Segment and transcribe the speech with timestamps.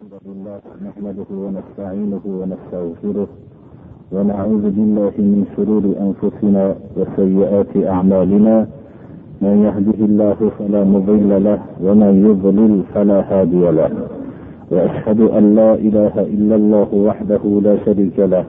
[0.00, 3.28] الحمد لله نحمده ونستعينه ونستغفره
[4.12, 6.64] ونعوذ بالله من شرور أنفسنا
[6.96, 8.56] وسيئات أعمالنا.
[9.44, 13.90] من يهده الله فلا مضل له ومن يضلل فلا هادي له.
[14.72, 18.44] وأشهد أن لا إله إلا الله وحده لا شريك له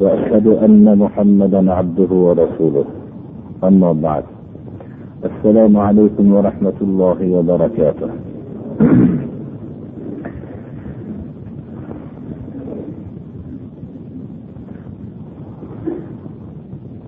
[0.00, 2.86] وأشهد أن محمدا عبده ورسوله.
[3.64, 4.24] أما بعد
[5.24, 8.10] السلام عليكم ورحمة الله وبركاته.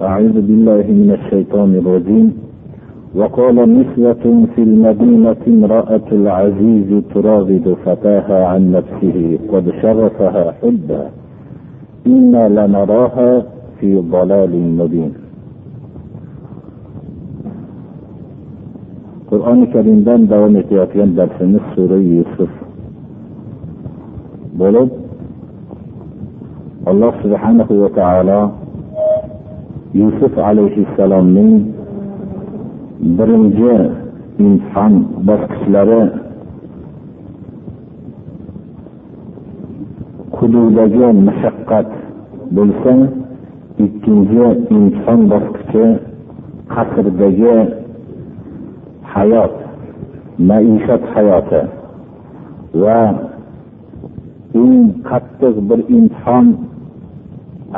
[0.02, 2.32] أعوذ بالله من الشيطان الرجيم.
[3.14, 4.24] وقال نسوة
[4.54, 11.02] في المدينة امرأة العزيز تراود فتاها عن نفسه قد شغفها حبا.
[12.06, 13.42] إنا لنراها
[13.80, 15.12] في ضلال مبين.
[19.32, 22.52] qur'oni karimdan davom etayotgan darsimiz sura yusuf
[24.60, 24.90] bo'lib
[26.90, 28.40] alloh subhanahu va taolo
[30.00, 31.54] yusuf alayhissalomning
[33.16, 33.72] birinchi
[34.44, 34.94] imtihon
[35.28, 36.02] bosqichlari
[40.36, 41.88] hududagi mashaqqat
[42.56, 42.94] bo'lsa
[43.84, 45.84] ikkinchi imtihon bosqichi
[46.72, 47.56] qasrdagi
[49.12, 49.54] hayot
[50.48, 51.62] maishat hayoti
[52.82, 53.00] va
[54.62, 54.76] eng
[55.08, 56.46] qattiq bir imtihon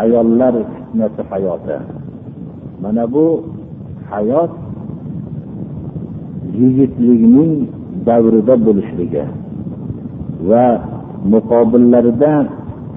[0.02, 2.03] ayollar fitnasi hayoti.
[2.84, 3.26] Mana bu
[4.10, 4.52] hayot
[6.60, 7.52] yigitlikning
[8.06, 9.24] davrida bo'lishligi
[10.48, 10.66] va
[11.32, 12.32] muqobillarida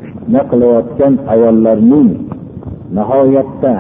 [0.04, 2.10] fitna qilayotgan ayollarning
[2.98, 3.74] nihoyatda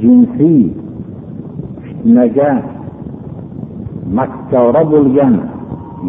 [0.00, 0.62] jinsiy
[1.84, 2.50] fitnaga
[4.18, 5.34] makkora bo'lgan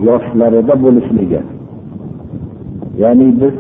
[0.08, 1.41] yoshlarida bo'lishligi.
[3.02, 3.55] Ya'ni biz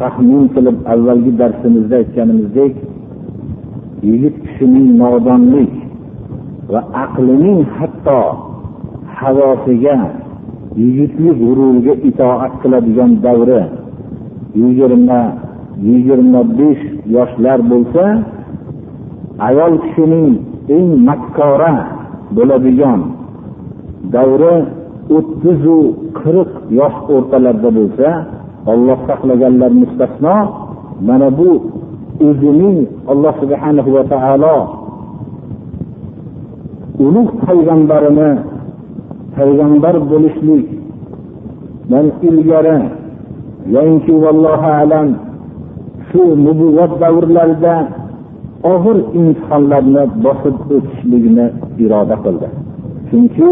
[0.00, 2.74] taxmin qilib avvalgi darsimizda aytganimizdek
[4.06, 5.72] yigit kishining nodonlik
[6.72, 8.20] va aqlining hatto
[9.18, 9.96] havosiga
[10.80, 13.62] yigitlik g'ururiga itoat qiladigan davri
[14.60, 15.20] yigirma
[15.88, 16.84] yigirma besh
[17.14, 18.04] yoshlar bo'lsa
[19.48, 20.32] ayol kishining
[20.76, 21.74] eng makkora
[22.36, 23.00] bo'ladigan
[24.14, 24.56] davri
[25.16, 25.78] o'ttizu
[26.20, 28.08] qirq yosh o'rtalarida bo'lsa
[28.72, 30.36] olloh saqlaganlar mustasno
[31.08, 31.50] mana bu
[32.20, 32.78] o'zining
[33.12, 34.56] alloh subhanahu va taolo
[37.04, 38.30] ulug' payg'ambarini
[39.36, 42.78] payg'ambar bo'lishlikdan ilgari
[43.74, 45.08] yoinki vallohu alam
[46.08, 47.74] shu nubuvvat davrlarida
[48.72, 51.46] og'ir imtihonlarni bosib o'tishlikni
[51.84, 52.48] iroda qildi.
[53.08, 53.50] Chunki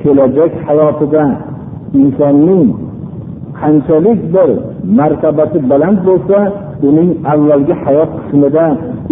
[0.00, 1.24] kelajak hayotida
[2.00, 2.66] insonning
[3.60, 4.48] qanchalik bir
[4.98, 6.38] martabasi baland bo'lsa
[6.88, 8.64] uning avvalgi hayot qismida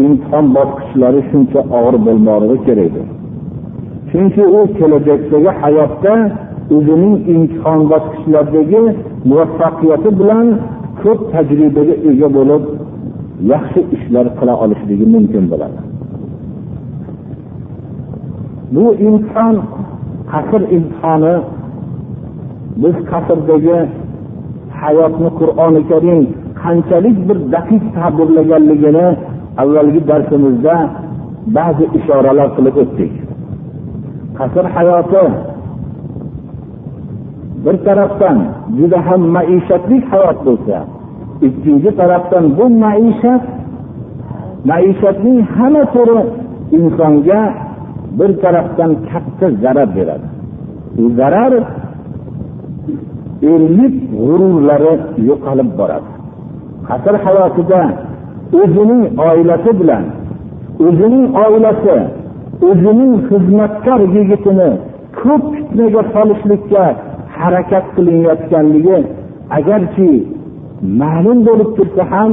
[0.04, 3.02] imtihon bosqichlari shuncha og'ir bo'lmoqligi edi.
[4.10, 6.14] chunki u kelajakdagi hayotda
[6.76, 8.82] o'zining imtihon bosqichlaridagi
[9.28, 10.47] muvaffaqiyati bilan
[11.02, 12.62] ko'p tajribaga ega bo'lib
[13.52, 15.78] yaxshi ishlar qila olishligi mumkin bo'ladi
[18.75, 19.56] bu imtihon
[20.32, 21.34] qasr imtihoni
[22.82, 23.78] biz qasrdagi
[24.81, 26.20] hayotni qur'oni karim
[26.64, 29.06] qanchalik bir daqiq ta'birlaganligini
[29.62, 30.76] avvalgi darsimizda
[31.56, 33.12] ba'zi ishoralar qilib o'tdik.
[34.38, 35.25] Qasr hayoti
[37.64, 38.38] bir tarafdan
[38.78, 40.78] juda ham maishatli hayot bo'lsa
[41.47, 43.42] ikkinchi tarafdan bu maishat
[44.70, 46.20] maishatning hamma turi
[46.76, 47.41] insonga
[48.19, 50.26] bir tarafdan katta zarar beradi.
[51.02, 51.52] U zarar
[53.52, 54.94] erlik g'ururlari
[55.28, 56.10] yo'qolib boradi.
[56.88, 57.80] Qasr hayotida
[58.60, 60.04] o'zining oilasi bilan
[60.86, 61.96] o'zining oilasi
[62.68, 64.70] o'zining xizmatkor yigitini
[65.20, 66.84] ko'p fitnaga solishlikka
[67.38, 68.98] harakat qilinayotganligi
[69.58, 70.10] agarchi
[71.00, 72.31] ma'lum bo'lib tursa ham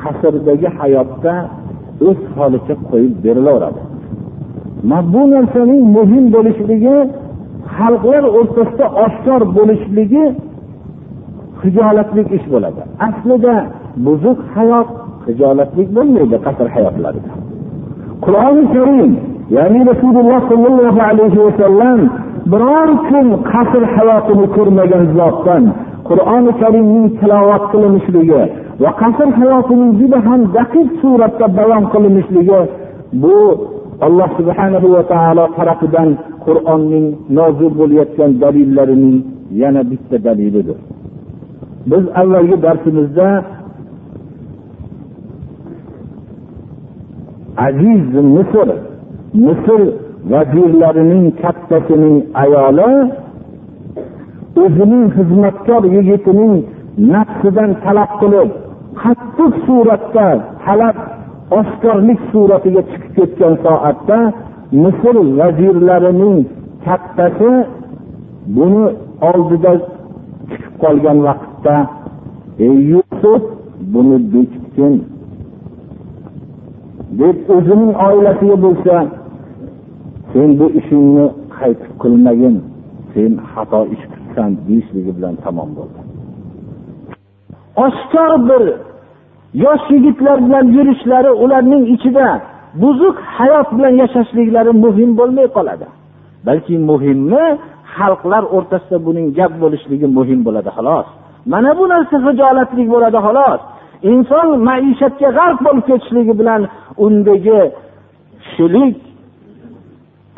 [0.00, 1.34] qasrdagi hayotda
[2.08, 3.80] o'z holicha qo'yib berilaveradi.
[4.90, 6.96] Mana bu narsaning muhim bo'lishligi
[7.76, 10.24] xalqlar o'rtasida oshkor bo'lishligi
[11.62, 12.82] hijolatlik ish bo'ladi.
[13.06, 13.54] Aslida
[13.96, 14.88] buzuq hayot
[15.26, 17.30] hijolatlik bo'lmaydi qasr hayotlarida
[18.24, 19.12] qur'oni karim
[19.56, 22.00] ya'ni rasululloh sollallohu alayhi vasallam
[22.52, 25.64] biror kun qasr hayotini ko'rmagan zotdan
[26.08, 28.42] qur'oni karimning tilovat qilinishligi
[28.82, 32.60] va qasr hayotining juda ham daqiq suratda bayon qilinishligi
[33.22, 33.36] bu
[34.06, 36.10] alloh subhanahu va taolo tarafidan
[36.46, 37.06] qur'onning
[37.38, 39.16] nozil bo'layotgan dalillarining
[39.62, 40.78] yana bitta dalilidir
[41.90, 43.28] biz avvalgi darsimizda
[47.56, 48.02] aziz
[48.34, 48.68] misr
[49.46, 49.80] misr
[50.30, 52.90] vazirlarining kattasining ayoli
[54.62, 56.54] o'zining xizmatkor yigitining
[57.14, 58.50] nafsidan talab qilib
[59.02, 60.28] qattiq suratda
[60.64, 60.96] talab
[61.58, 64.18] oshkorlik suratiga chiqib ketgan soatda
[64.82, 66.38] misr vazirlarining
[66.86, 67.52] kattasi
[68.56, 68.84] buni
[69.30, 69.72] oldida
[70.50, 71.76] chiqib qolgan vaqtda
[72.66, 73.42] ey yusuf
[73.92, 74.94] buni bekitgin
[77.20, 78.94] deb o'zining oilasiga bo'lsa
[80.32, 81.26] sen bu ishingni
[81.58, 82.56] qaytib qilmagin
[83.12, 86.00] sen xato ish qilsan deyishligi bilan tamom bo'ldi.
[87.86, 88.62] Oshkor bir
[89.64, 92.26] yosh yigitlar bilan yurishlari ularning ichida
[92.82, 95.86] buzuq hayot bilan yashashliklari muhim bo'lmay qoladi.
[96.46, 97.44] Balki muhimmi
[97.96, 101.06] xalqlar o'rtasida buning gap bo'lishligi muhim bo'ladi xolos.
[101.52, 103.60] Mana bu narsa hijolatlik bo'ladi xolos.
[104.10, 106.62] Inson maishatga g'arq bo'lib ketishligi bilan
[107.04, 107.60] undagi
[108.42, 108.96] kishilik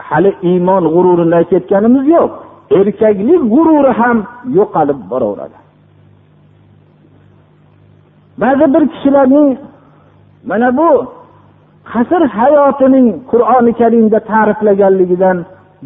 [0.09, 2.31] hali iymon g'ururini aytayotganimiz yo'q.
[2.79, 4.19] Erkaklik g'ururi ham
[4.59, 5.59] yo'qolib boraveradi.
[8.43, 9.49] Ba'zi bir kishilarning
[10.51, 10.91] mana bu
[11.93, 15.37] qasr hayotining qur'oni karimda ta'riflaganligidan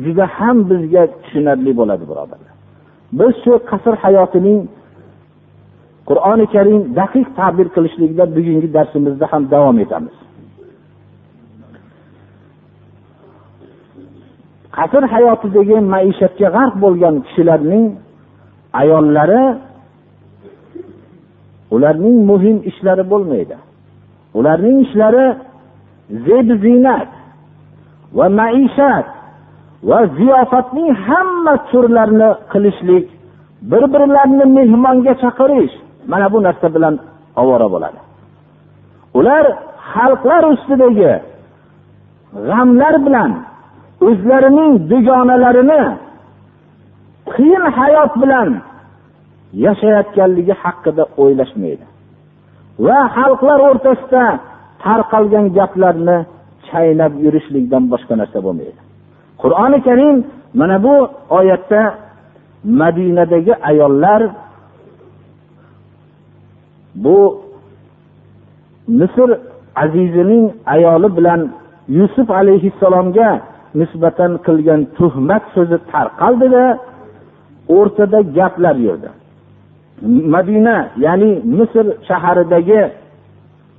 [0.05, 2.53] juda ham bizga tushunarli bo'ladi birodarlar.
[3.19, 4.59] Biz shu qasr hayotining
[6.09, 10.17] qur'oni karim daqiq ta'bir qilishlikda bugungi darsimizda ham davom etamiz.
[14.77, 17.85] Qasr hayotidagi maishatga g'arq bo'lgan kishilarning
[18.81, 19.45] ayollari
[21.75, 23.57] ularning muhim ishlari bo'lmaydi.
[24.39, 25.27] Ularning ishlari
[26.27, 27.11] zeb ziynat
[28.19, 29.07] va maishat
[29.89, 33.07] va ziyofatning hamma turlarini qilishlik
[33.71, 35.75] bir birlarini mehmonga chaqirish
[36.11, 36.95] mana bu narsa bilan
[37.43, 37.99] ovora bo'ladi.
[39.19, 39.45] Ular
[39.93, 41.13] xalqlar ustidagi
[42.49, 43.31] g'amlar bilan
[44.09, 45.83] o'zlarining dugonalarini
[47.35, 48.49] qiyin hayot bilan
[49.65, 51.85] yashayotganligi haqida o'ylashmaydi.
[52.87, 54.25] Va xalqlar o'rtasida
[54.85, 56.19] tarqalgan gaplarni
[56.69, 58.81] chaynab yurishlikdan boshqa narsa bo'lmaydi.
[59.43, 60.17] Qur'oni karim
[60.61, 60.95] mana bu
[61.39, 61.83] oyatda
[62.81, 64.21] madinadagi ayollar
[66.95, 67.43] bu
[68.89, 69.39] misr
[69.77, 71.41] azizining ayoli bilan
[71.89, 73.41] yusuf alayhissalomga
[73.75, 76.65] nisbatan qilgan tuhmat so'zi tarqaldida
[77.77, 79.09] o'rtada gaplar yurdi.
[80.35, 82.81] Madina ya'ni misr shaharidagi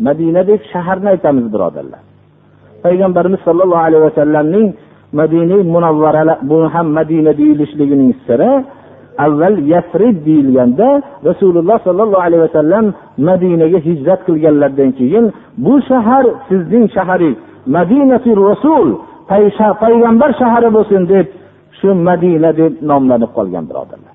[0.07, 2.01] madina deb shaharni aytamiz birodarlar.
[2.83, 4.67] Payg'ambarimiz sollallohu alayhi vasallamning
[5.19, 8.51] madina munavvara bu ham madina deyilishligining siri.
[9.25, 10.87] Avval yasrib deyilganda
[11.29, 12.85] rasululloh sollallohu alayhi vasallam
[13.29, 15.25] madinaga hijrat qilganlaridan keyin
[15.65, 17.39] bu shahar sizning shaharingiz
[17.77, 18.87] madinati rasul
[19.83, 21.27] payg'ambar shahri bo'lsin deb
[21.79, 24.13] shu madina deb nomlanib qolgan birodarlar.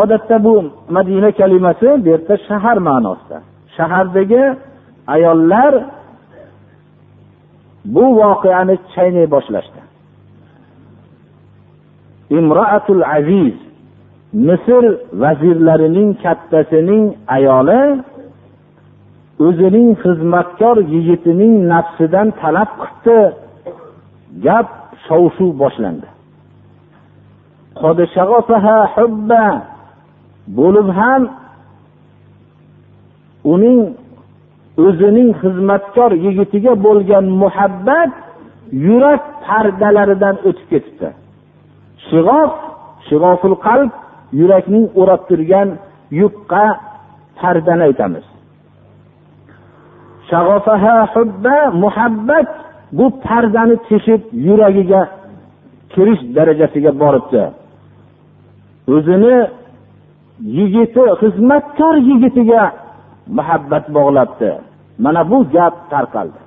[0.00, 0.54] Odatda bu
[0.96, 3.38] madina kalimasi bu yerda shahar ma'nosida.
[3.76, 4.42] Shahardagi
[5.14, 5.72] ayollar
[7.94, 9.80] bu voqeani chaynay boshlashdi.
[12.30, 13.54] Imroatul aziz
[14.32, 14.84] misr
[15.22, 17.04] vazirlarining kattasining
[17.36, 17.82] ayoli
[19.46, 23.18] o'zining xizmatkor yigitining nafsidan talab qilibdi
[24.46, 24.68] gap
[25.06, 26.08] shov shuv boshlandi
[30.58, 31.22] bo'lib ham
[33.54, 33.80] uning
[34.86, 38.10] o'zining xizmatkor yigitiga bo'lgan muhabbat
[38.86, 41.08] yurak pardalaridan o'tib ketibdi.
[42.10, 42.50] Shig'of
[43.08, 43.90] shig'oful qalb
[44.40, 45.68] yurakning o'rab turgan
[46.20, 46.64] yupqa
[47.38, 48.26] pardani aytamiz.
[51.84, 52.48] Muhabbat
[52.98, 55.02] bu pardani teshib yuragiga
[55.92, 57.42] kirish darajasiga boribdi.
[58.94, 59.36] O'zini
[60.58, 62.62] yigiti xizmatkor yigitiga
[63.38, 64.50] muhabbat bog'labdi.
[65.04, 66.40] Mana bu gap tarqaldi.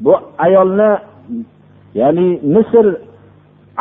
[0.00, 0.90] Bu ayolni
[1.94, 2.86] ya'ni misr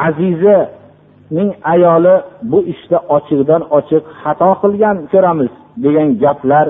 [0.08, 6.68] azizining ayoli bu ishda işte ochiqdan ochiq xato qilgan ko'ramiz degan gaplar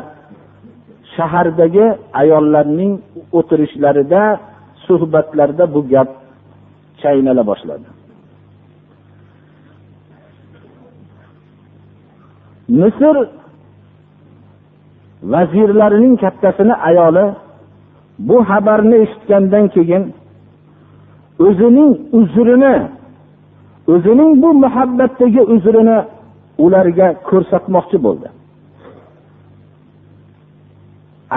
[1.15, 1.85] shahardagi
[2.21, 2.93] ayollarning
[3.37, 4.21] o'tirishlarida
[4.85, 6.09] suhbatlarida bu gap
[7.01, 7.87] chaynala boshladi.
[12.79, 13.15] Misr
[15.23, 17.25] vazirlarining kattasini ayoli
[18.19, 20.03] bu xabarni eshitgandan keyin
[21.47, 22.75] o'zining uzrini
[23.93, 25.97] o'zining bu muhabbatdagi uzrini
[26.65, 28.27] ularga ko'rsatmoqchi bo'ldi.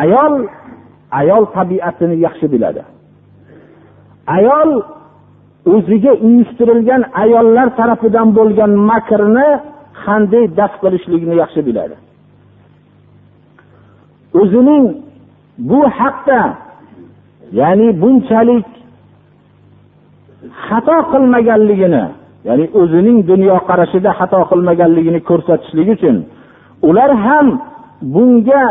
[0.03, 0.35] Ayol
[1.21, 2.83] ayol tabiatini yaxshi biladi.
[4.37, 4.71] Ayol
[5.75, 9.49] o'ziga uyushtirilgan ayollar tarafidan bo'lgan makrni
[10.05, 11.97] qanday daf qilishligini yaxshi biladi.
[14.35, 14.85] o'zining
[15.59, 16.41] bu haqda
[17.61, 18.67] ya'ni bunchalik
[20.67, 22.05] xato qilmaganligini
[22.49, 26.17] ya'ni o'zining dunyoqarashida xato qilmaganligini ko'rsatishlik uchun
[26.89, 27.47] ular ham
[28.15, 28.65] bunga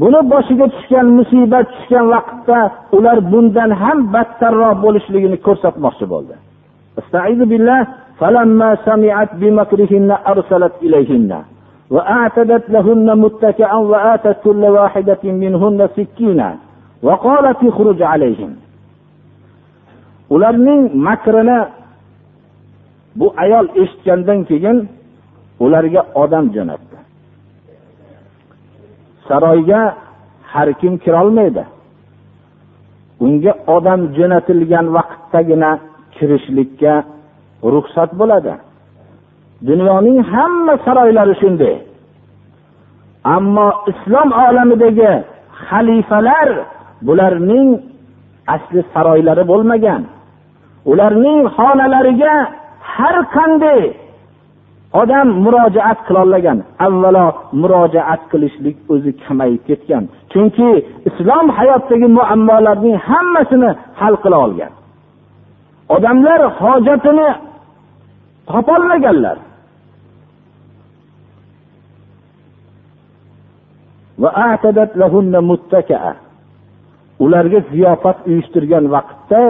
[0.00, 2.60] buni boshiga tushgan musibat tushgan vaqtda
[2.96, 6.34] ular bundan ham battarroq bo'lishligini ko'rsatmoqchi bo'ldi.
[7.52, 7.80] Billah
[11.93, 16.55] سمعت بمكرهن أرسلت إليهن وأعتدت لهن متكئا وآتت كل واحدة منهن سكينا
[17.03, 18.55] وقالت اخرج عليهم
[20.29, 21.67] ularning makrini
[23.15, 24.89] bu ayol eshitgandan keyin
[25.59, 26.97] ularga odam jo'natdi
[29.27, 29.95] saroyga
[30.43, 31.63] har kim kirolmaydi
[33.19, 35.79] unga odam jo'natilgan vaqtdagina
[36.11, 37.03] kirishlikka
[37.63, 38.53] ruxsat bo'ladi
[39.68, 41.76] Dunyoning hamma saroylari shunday.
[43.36, 45.12] Ammo islom olamidagi
[45.66, 46.48] xalifalar
[47.06, 47.68] bularning
[48.54, 50.02] asli saroylari bo'lmagan.
[50.90, 52.34] Ularning xonalariga
[52.94, 53.82] har qanday
[55.00, 57.26] odam murojaat qilolmagan avvalo
[57.60, 60.04] murojaat qilishlik o'zi kamayib ketgan.
[60.32, 60.70] Chunki
[61.08, 64.72] islom hayotdagi muammolarning hammasini hal qila olgan.
[65.96, 67.28] Odamlar hojatini
[68.50, 69.36] topolmaganlar.
[77.24, 79.40] Ularga ziyofat uyushtirgan vaqtda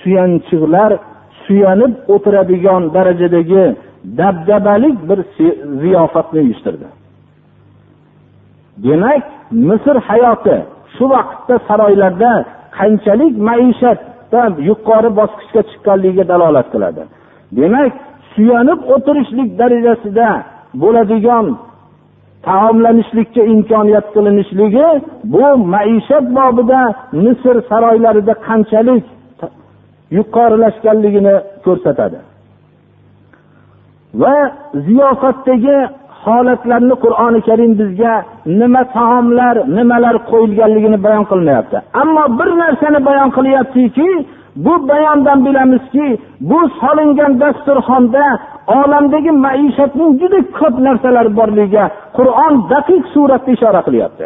[0.00, 0.90] suyanchiqlar
[1.44, 3.64] suyanib o'tiradigan darajadagi
[4.18, 5.18] dabdabalik bir
[5.82, 6.88] ziyofatni uyushtirdi.
[8.84, 9.22] Demak
[9.68, 10.56] misr hayoti
[10.94, 12.32] shu vaqtda saroylarda
[12.78, 17.02] qanchalik maishatda yuqori bosqichga chiqqanligiga dalolat qiladi.
[17.58, 17.92] Demak
[18.34, 20.28] suyanib o'tirishlik darajasida
[20.82, 21.46] bo'ladigan
[22.48, 24.86] taomlanishlikka imkoniyat qilinishligi
[25.32, 26.80] bu maishat bobida
[27.24, 29.04] misr saroylarida qanchalik
[30.16, 31.34] yuqorilashganligini
[31.64, 32.18] ko'rsatadi.
[34.22, 34.36] Va
[34.86, 35.78] ziyofatdagi
[36.24, 38.14] holatlarni qur'oni karim bizga
[38.60, 41.76] nima taomlar nimalar qo'yilganligini bayon qilmayapti.
[42.02, 44.08] Ammo bir narsani bayon qilyaptiki
[44.64, 46.06] bu bayondan bilamizki
[46.40, 48.24] bu solingan dasturxonda
[48.66, 51.84] olamdagi maishatning juda ko'p narsalar borligiga
[52.16, 54.24] qur'on daqiq suratda ishora qilyapti.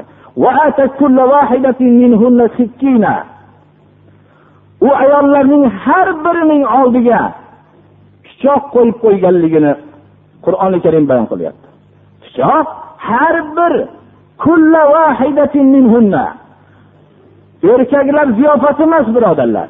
[4.86, 7.20] U ayollarning har birining oldiga
[8.24, 9.72] pichoq qo'yib qo'yganligini
[10.44, 11.66] qur'oni karim bayon qilyapti.
[12.22, 12.66] Pichoq
[13.08, 13.72] har bir
[17.72, 19.68] erkaklar ziyofati emas birodarlar.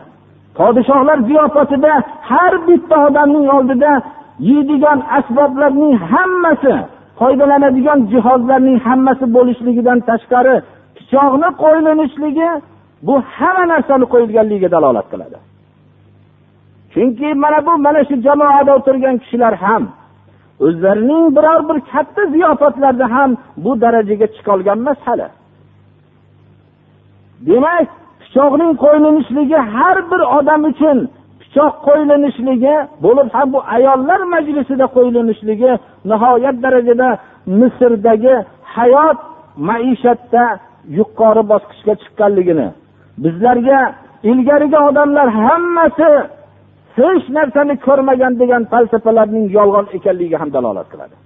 [0.59, 1.93] Podshohlar ziyofatida
[2.31, 3.93] har bitta odamning oldida
[4.39, 6.75] yeydigan asboblarning hammasi
[7.19, 10.57] foydalanadigan jihozlarning hammasi bo'lishligidan tashqari
[10.97, 12.51] pichoqni qo'yilinishligi
[13.07, 15.39] bu hamma narsani qo'yilganligiga dalolat qiladi.
[16.93, 19.83] Chunki mana bu mana shu jamoada o'tirgan kishilar ham
[20.67, 23.31] o'zlarining biror bir katta ziyofatlarda ham
[23.65, 25.29] bu darajaga chiqolgan emas hali.
[27.49, 27.89] Demak
[28.21, 30.99] pichoqning qo'yilinishligi har bir odam uchun
[31.49, 35.73] pichoq qo'yilinishligi bo'lib ham bu ayollar majlisida qo'yilinishligi
[36.11, 37.09] nihoyat darajada
[37.61, 38.35] misrdagi
[38.77, 39.19] hayot
[39.69, 40.45] maishatda
[40.99, 42.69] yuqori bosqichga chiqqanligini.
[43.25, 43.81] Bizlarga
[44.31, 46.11] ilgarigi odamlar hammasi
[46.99, 51.17] hech narsani ko'rmagan degan falsafalarning yolg'on ekanligiga ham dalolat qiladi.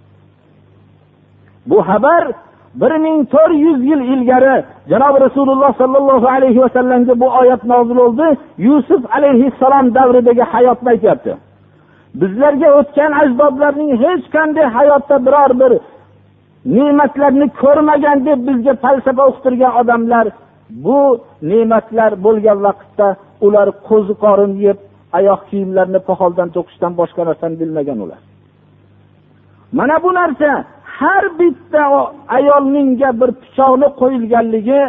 [1.71, 2.23] Bu xabar
[2.81, 4.55] bir ming to'rt yuz yil ilgari
[4.91, 8.27] janobi rasululloh sollallohu alayhi vasallamga bu oyat nozil bo'ldi.
[8.69, 11.33] Yusuf alayhissalom davridagi hayotni aytyapti
[12.21, 15.73] bizlarga o'tgan ajdodlarning hech qanday hayotda biror bir
[16.77, 20.27] ne'matlarni ko'rmagan deb bizga falsafa o'qitirgan odamlar
[20.85, 21.01] bu
[21.51, 23.07] ne'matlar bo'lgan vaqtda
[23.47, 24.79] ular qo'zi qorin yeb
[25.19, 28.21] oyoq kiyimlarni poxoldan to'qishdan boshqa narsani bilmagan ular.
[29.79, 30.51] Mana bu narsa
[31.03, 31.83] har bitta
[32.39, 34.81] ayolningga bir pichoqni qo'yilganligi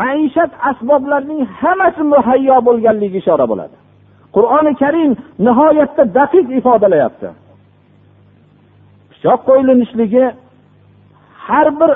[0.00, 3.76] maishat asboblarining hammasi muhayyo bo'lganligiga ishora bo'ladi.
[4.36, 5.12] Qur'oni karim
[5.46, 7.28] nihoyatda daqiq ifodalayapti.
[9.10, 10.24] Pichoq qo'yilinishligi
[11.46, 11.90] har bir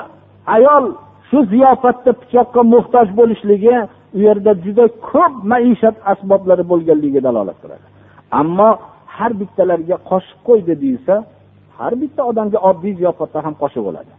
[0.55, 0.85] ayol
[1.29, 3.75] shu ziyofatda pichoqqa muhtoj bo'lishligi
[4.15, 7.85] u yerda juda ko'p maishat asboblari bo'lganligiga dalolat qiladi.
[8.41, 8.69] Ammo
[9.15, 11.15] har bittalariga qoshiq qo'ydi deyilsa
[11.77, 14.13] har bitta odamga oddiy ziyofatda ham qoshiq bo'ladi.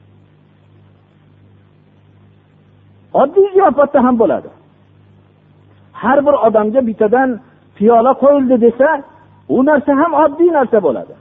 [3.23, 4.51] Oddiy ziyofatda ham bo'ladi.
[6.03, 7.31] Har bir odamga bittadan
[7.77, 8.89] piyola qo'yildi desa
[9.57, 11.15] u narsa ham oddiy narsa bo'ladi.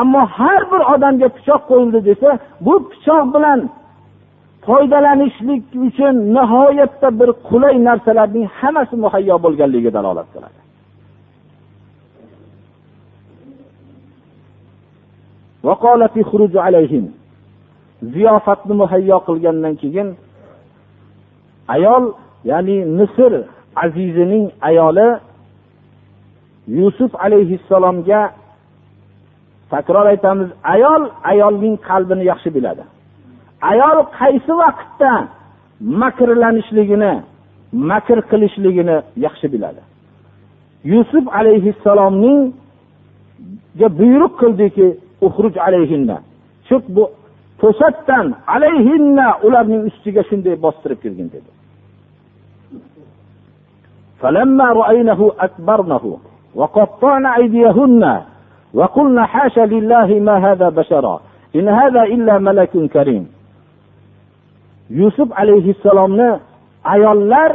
[0.00, 2.30] Ammo har bir odamga pichoq qo'yildi desa
[2.66, 3.60] bu pichoq bilan
[4.66, 10.59] foydalanishlik uchun nihoyatda bir qulay narsalarning hammasi muhayyo bo'lganligiga dalolat qiladi.
[18.02, 20.08] Ziyofatni muhayyo qilgandan keyin
[21.74, 22.04] ayol
[22.50, 23.32] ya'ni misr
[23.84, 25.08] azizining ayoli
[26.78, 28.20] yusuf alayhissalomga
[29.70, 32.84] takror aytamiz ayol ayolning qalbini yaxshi biladi.
[33.72, 35.12] Ayol qaysi vaqtda
[36.02, 37.12] makrlanishligini
[37.90, 39.82] makr qilishligini yaxshi biladi.
[40.92, 44.86] Yusuf alayhissalomningga buyruq qildiki
[45.67, 46.17] alayhinna
[46.67, 47.03] chiq bu
[47.61, 48.25] to'satdan
[48.55, 51.51] alayhinna ularning ustiga shunday bostirib kirgin dedi
[54.21, 56.05] فلما رأينه أكبرنه
[56.55, 58.03] وقطعن أيديهن
[58.73, 61.15] وقلنا حاشا لله ما هذا بشرا
[61.55, 63.23] إن هذا إلا ملك كريم
[64.89, 66.39] yusuf alayhissalomni
[66.83, 67.51] ayollar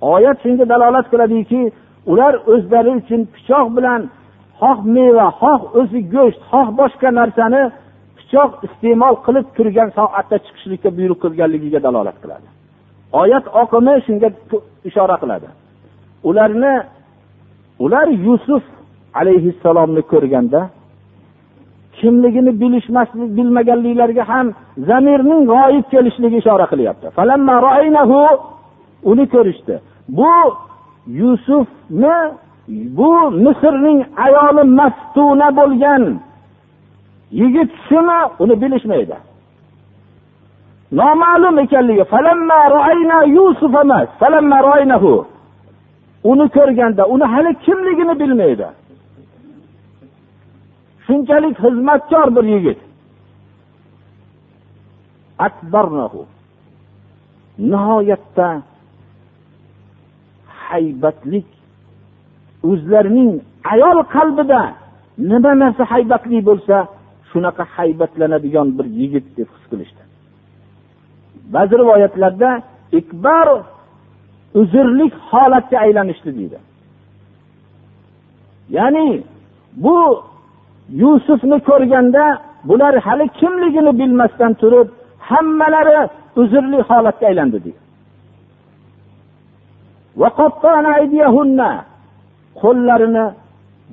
[0.00, 1.72] oyat shunga dalolat qiladiki
[2.06, 4.10] ular o'zlari uchun pichoq bilan
[4.63, 7.61] xoh meva xoh o'zi go'sht xoh boshqa narsani
[8.17, 12.47] pichoq iste'mol qilib turgan soatda chiqishlikka buyruq qilganligiga dalolat qiladi.
[13.21, 14.29] Oyat oqimi shunga
[14.89, 15.47] ishora qiladi.
[16.29, 16.73] Ularni
[17.85, 18.63] ular yusuf
[19.19, 20.61] alayhissalomni ko'rganda
[21.97, 24.47] kimligini bilishmaslik bilmaganliklariga ham
[24.89, 27.07] zamirning g'oyib kelishligi ishora qilyapti.
[29.11, 29.75] Uni ko'rishdi.
[30.17, 30.33] Bu
[31.21, 32.15] yusufni
[32.67, 36.03] bu misrning ayoli maftuna bo'lgan
[37.31, 39.17] yigit shumi uni bilishmaydi.
[40.91, 42.05] Noma'lum ekanligi
[46.23, 48.67] uni ko'rganda uni hali kimligini bilmaydi.
[51.05, 52.79] Shunchalik xizmatkor bir yigit.
[57.59, 58.61] Nihoyatda
[60.69, 61.45] haybatlik
[62.69, 63.31] o'zlarining
[63.73, 64.61] ayol qalbida
[65.29, 66.75] nima narsa haybatli bo'lsa
[67.31, 70.01] shunaqa haybatlanadigan bir yigit deb his qilishdi.
[71.55, 72.49] Ba'zi rivoyatlarda
[72.99, 73.47] ikbar
[74.61, 76.57] uzrlik holatga aylanishdi deydi.
[78.77, 79.07] Ya'ni
[79.83, 79.97] bu
[81.01, 82.25] yusufni ko'rganda
[82.69, 84.87] bular hali kimligini bilmasdan turib
[85.29, 86.09] hammalari
[86.41, 87.81] uzrli holatga aylandi deydi.
[92.61, 93.25] Qo'llarini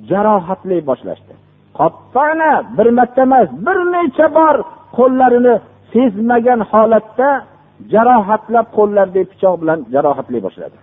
[0.09, 1.33] jarohatlay boshlashdi.
[1.79, 4.55] Qottana bir marta emas bir necha bor
[4.97, 5.55] qo'llarini
[5.93, 7.29] sezmagan holatda
[7.93, 10.77] jarohatlab qo'llaridagi pichoq bilan jarohatlay boshladi.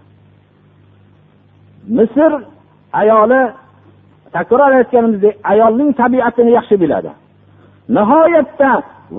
[1.97, 2.33] Misr
[3.01, 3.43] ayoli
[4.37, 7.11] takror aytganimizdek ayolning tabiatini yaxshi biladi.
[7.97, 8.71] Nihoyatda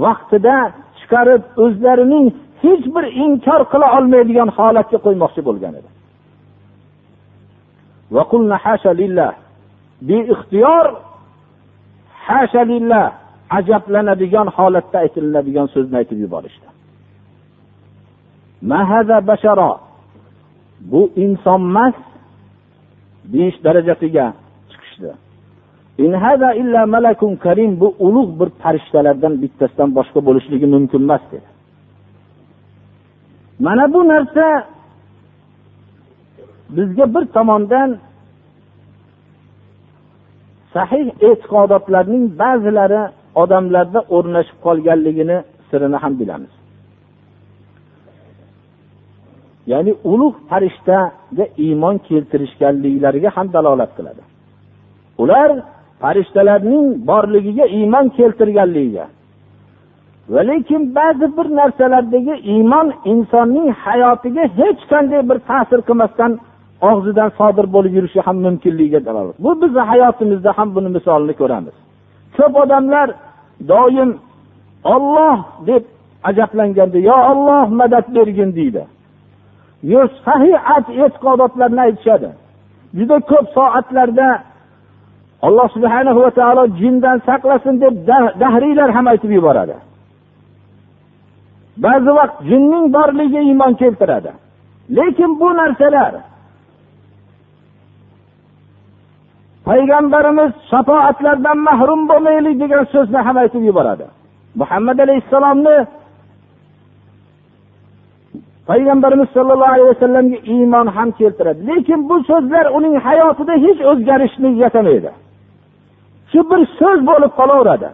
[0.05, 0.57] vaqtida
[0.99, 2.25] chiqarib o'zlarining
[2.63, 5.89] hech bir inkor qila olmaydigan holatga qo'ymoqchi bo'lgan edi.
[10.01, 10.85] Beixtiyor
[12.27, 13.05] hasha lillah.
[13.57, 16.67] Ajablanadigan holatda aytiladigan so'zni aytib yuborishdi.
[20.91, 21.97] Bu inson emas
[23.33, 24.25] deyish darajasiga
[24.71, 25.11] chiqishdi.
[26.61, 31.49] Illa malakun karim bu ulug' bir farishtalardan bittasidan boshqa bo'lishligi mumkin emas dedi.
[33.65, 34.45] Mana bu narsa
[36.75, 37.89] bizga bir tomondan
[40.73, 43.01] sahih e'tiqodotlarning ba'zilari
[43.41, 45.37] odamlarda o'rnashib qolganligini
[45.69, 46.53] sirini ham bilamiz.
[49.71, 54.21] Ya'ni ulug' farishtaga iymon keltirishganliklariga ham dalolat qiladi.
[55.23, 55.49] Ular
[56.01, 59.05] farishtalarning borligiga iymon keltirganligiga
[60.33, 66.31] va lekin ba'zi bir narsalardagi iymon insonning hayotiga hech qanday bir ta'sir qilmasdan
[66.81, 69.35] og'zidan sodir bo'lib yurishi ham mumkinligiga dalolat.
[69.45, 71.75] Bu bizni hayotimizda ham buni misolini ko'ramiz.
[72.37, 73.07] Ko'p odamlar
[73.71, 74.11] doim
[74.93, 75.37] olloh
[75.69, 75.83] deb
[76.29, 78.83] ajablanganda yo olloh madad bergin deydi.
[80.25, 80.57] Sahih
[81.03, 82.29] e'tiqodotlarni aytishadi.
[82.97, 84.29] Juda ko'p soatlarda
[85.47, 87.93] alloh subhana va taolo jindan saqlasin deb
[88.43, 89.75] dahriylar ham aytib yuboradi.
[91.85, 94.31] Ba'zi vaqt jinning borligiga iymon keltiradi.
[94.97, 96.13] Lekin bu narsalar
[99.69, 104.05] payg'ambarimiz shafoatlardan mahrum bo'lmaylik degan so'zni ham aytib yuboradi.
[104.61, 105.77] Muhammad alayhissalomni
[108.69, 111.59] payg'ambarimiz sollallohu alayhi vasallamga iymon ham keltiradi.
[111.69, 115.11] Lekin bu so'zlar uning hayotida hech o'zgarishni yatamaydi
[116.31, 117.89] shu bir so'z bo'lib qolaveradi.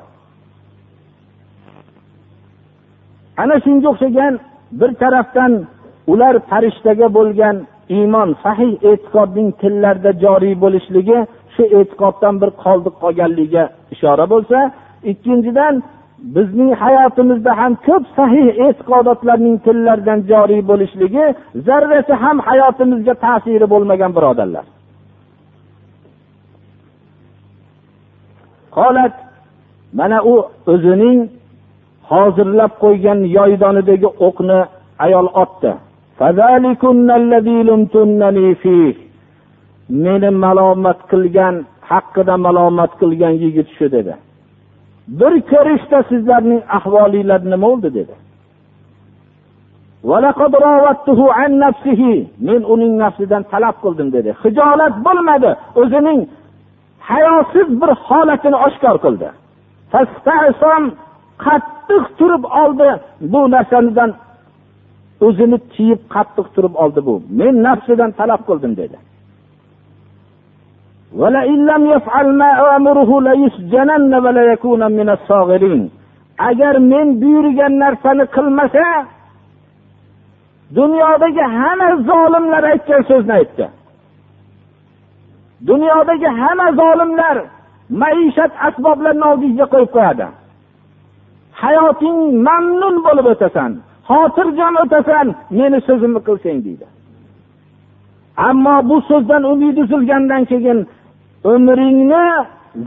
[3.41, 4.33] Ana shunga o'xshagan
[4.79, 5.51] bir tarafdan
[6.11, 7.55] ular farishtaga bo'lgan
[7.97, 11.17] iymon sahih e'tiqodning tillarda joriy bo'lishligi
[11.55, 13.63] shu e'tiqoddan bir qoldiq qolganligiga
[13.95, 14.57] ishora bo'lsa
[15.11, 15.75] ikkinchidan
[16.35, 21.25] bizning hayotimizda ham ko'p sahih e'tiqodotlarning tillaridan joriy bo'lishligi
[21.67, 24.65] zarrasi ham hayotimizga ta'siri bo'lmagan birodarlar.
[28.77, 29.13] Qolat
[29.99, 30.35] mana u
[30.73, 31.19] o'zining
[32.11, 34.59] hozirlab qo'ygan yoydonidagi o'qni
[35.05, 35.71] ayol otdi.
[39.89, 41.55] Meni malomat qilgan
[41.89, 44.13] haqida malomat qilgan yigit shu dedi.
[45.19, 48.15] Bir ko'rishda sizlarning ahvolinglar nima bo'ldi dedi.
[52.47, 54.29] Men uning nafsidan talab qildim dedi.
[54.43, 55.51] Hijolat bo'lmadi.
[55.81, 56.19] O'zining
[57.09, 59.27] hayosiz bir holatini oshkor qildi.
[61.45, 62.89] Qattiq turib oldi.
[63.31, 64.11] Bu narsanidan
[65.27, 67.15] o'zini tiyib qattiq turib oldi bu.
[67.39, 68.97] Men nafsidan talab qildim dedi.
[76.37, 78.85] Agar men buyurgan narsani qilmasa
[80.75, 83.65] dunyodagi hamma zolimlar aytgan so'zni aytdi
[85.69, 87.37] dunyodagi hamma zolimlar
[88.01, 90.27] maishat asboblarini oldingizga qo'yib qo'yadi
[91.61, 93.71] hayoting mamnun bo'lib o'tasan
[94.09, 95.27] xotirjam o'tasan
[95.59, 96.85] meni so'zimni qilsang deydi
[98.49, 100.79] ammo bu so'zdan umid uzilgandan keyin
[101.53, 102.25] umringni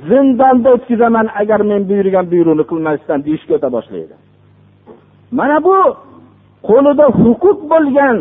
[0.09, 4.15] zindonda o'tkazaman agar men buyurgan buyruqni qilmasdan deyishga o'ta boshlaydi.
[5.39, 5.77] Mana bu
[6.69, 8.17] qo'lida huquq bo'lgan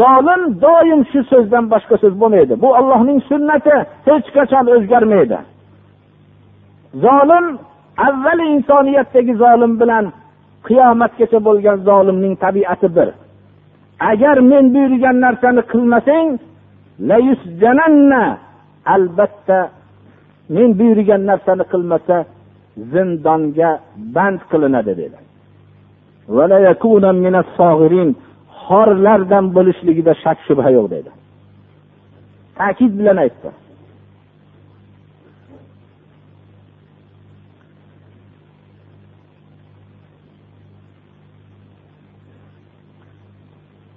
[0.00, 2.54] zolim doim shu so'zdan boshqa so'z bo'lmaydi.
[2.62, 3.74] Bu allohning sunnati
[4.08, 5.38] hech qachon o'zgarmaydi.
[7.04, 7.46] Zolim
[8.08, 10.04] avval insoniyatdagi zolim bilan
[10.66, 13.08] qiyomatgacha bo'lgan zolimning tabiati bir.
[14.10, 16.28] Agar men buyurgan narsani qilmasang
[18.94, 19.58] albatta
[20.56, 22.16] men buyurgan narsani qilmasa
[22.92, 23.70] zindonga
[24.16, 25.18] band qilinadi dedi
[28.66, 31.10] xorlardan bo'lishligida shak shubha yo'q dedi
[32.58, 33.50] ta'kid bilan aytdi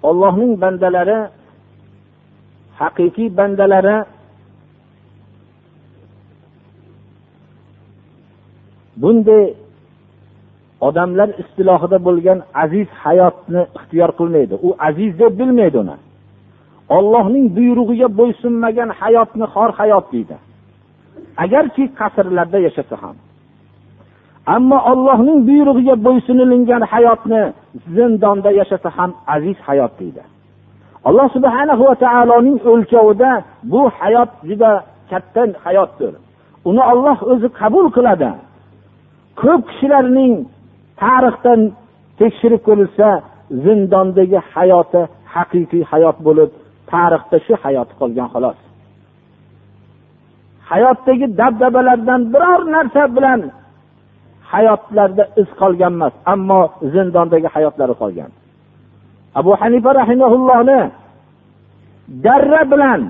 [0.09, 1.19] ollohning bandalari
[2.81, 3.97] haqiqiy bandalari
[9.01, 9.43] bunday
[10.87, 14.55] odamlar istilohida bo'lgan aziz hayotni ixtiyor qilmaydi.
[14.67, 15.95] U aziz deb bilmaydi uni.
[16.97, 20.35] Ollohning buyrug'iga bo'ysunmagan hayotni xor hayot deydi.
[21.43, 23.15] Agarki qasrlarda yashasa ham.
[24.55, 27.41] Ammo ollohning buyrug'iga bo'ysunilingan hayotni
[27.95, 30.23] zindonda yashasa ham aziz hayot deydi.
[31.07, 33.31] Alloh subhana va taoloning o'lchovida
[33.71, 34.71] bu hayot juda
[35.09, 36.13] katta hayotdir.
[36.69, 38.31] Uni olloh o'zi qabul qiladi.
[39.41, 40.33] Ko'p kishilarning
[41.01, 41.61] tarixdan
[42.19, 43.07] tekshirib ko'rilsa
[43.65, 45.01] zindondagi hayoti
[45.35, 46.49] haqiqiy hayot bo'lib
[46.91, 48.59] tarixda shu hayoti qolgan xolos.
[50.69, 53.41] Hayotdagi dabdabalardan biror narsa bilan
[54.51, 56.61] hayotlarda iz qolgan emas ammo
[56.93, 58.31] zindondagi hayotlari qolgan.
[59.39, 60.79] Abu hanifa rahimaullohni
[62.25, 63.01] darra bilan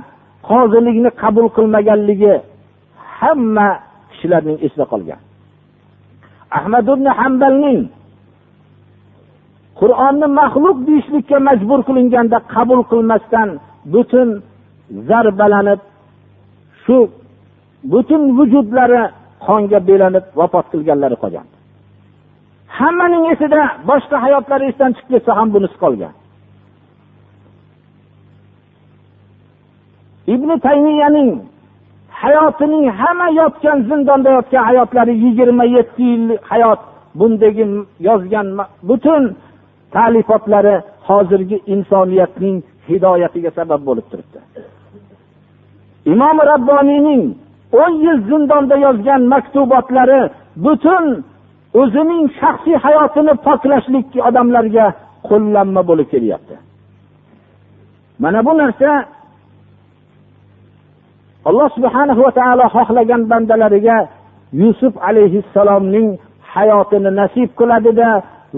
[0.49, 2.33] qozilikni qabul qilmaganligi
[3.19, 3.67] hamma
[4.11, 5.19] kishilarning esida qolgan.
[6.57, 7.81] Ahmad ibn hambalning
[9.79, 13.49] qur'onni maxluq deyishlikka majbur qilinganda qabul qilmasdan
[13.93, 14.29] butun
[15.09, 15.81] zarbalanib
[16.83, 16.97] shu
[17.91, 19.01] butun vujudlari
[19.45, 21.47] qonga belanib vafot qilganlari qolgan.
[22.77, 26.13] Hammaning esida boshqa hayotlari esdan chiqib ketsa ham bunisi qolgan.
[30.33, 31.29] Ibn taymiyaning
[32.23, 36.81] hayotining hamma yotgan zindonda yotgan hayotlari yigirma yetti yil hayot
[37.19, 37.65] bundagi
[38.07, 38.47] yozgan
[38.89, 39.23] butun
[39.95, 40.75] ta'lifotlari
[41.07, 42.57] hozirgi insoniyatning
[42.89, 44.39] hidoyatiga sabab bo'lib turibdi.
[46.13, 47.23] Imom rabboniyning
[47.81, 50.21] o'n yil zindonda yozgan maktubotlari
[50.65, 51.05] butun
[51.81, 54.85] o'zining shaxsiy hayotini poklashlik odamlarga
[55.29, 56.55] qo'llanma bo'lib kelyapti.
[58.23, 58.89] Mana bu narsa
[61.45, 63.97] alloh subhana va taolo xohlagan bandalariga
[64.61, 66.09] yusuf alayhissalomning
[66.53, 68.09] hayotini nasib qiladida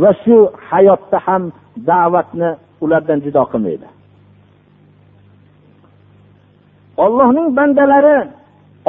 [0.02, 0.38] va shu
[0.70, 1.44] hayotda ham
[1.90, 2.50] da'vatni
[2.84, 3.88] ulardan judo qilmaydi.
[7.06, 8.18] Ollohning bandalari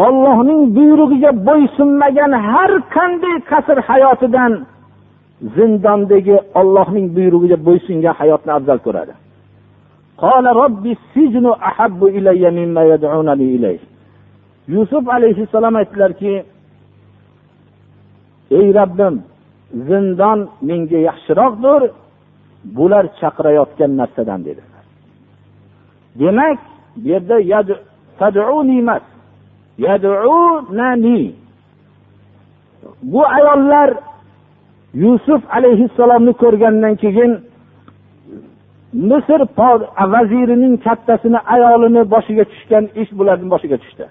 [0.06, 4.52] ollohning buyrug'iga bo'ysunmagan har qanday qasr hayotidan
[5.56, 9.12] zindondagi ollohning buyrug'iga bo'ysungan hayotni afzal ko'radi.
[14.68, 16.44] Yusuf alayhissalom aytdilarki
[18.58, 19.14] ey robbim
[19.88, 21.82] zindon menga yaxshiroqdir
[22.76, 24.84] bular chaqirayotgan narsadan dedilar
[26.20, 26.58] demak
[26.96, 27.36] bu yerda
[28.82, 29.02] emas
[33.12, 33.90] bu ayollar
[34.94, 37.32] yusuf alayhissalomni ko'rgandan keyin
[38.92, 39.40] misr
[40.12, 44.06] vazirining kattasini ayolini boshiga tushgan ish bularni boshiga tushdi.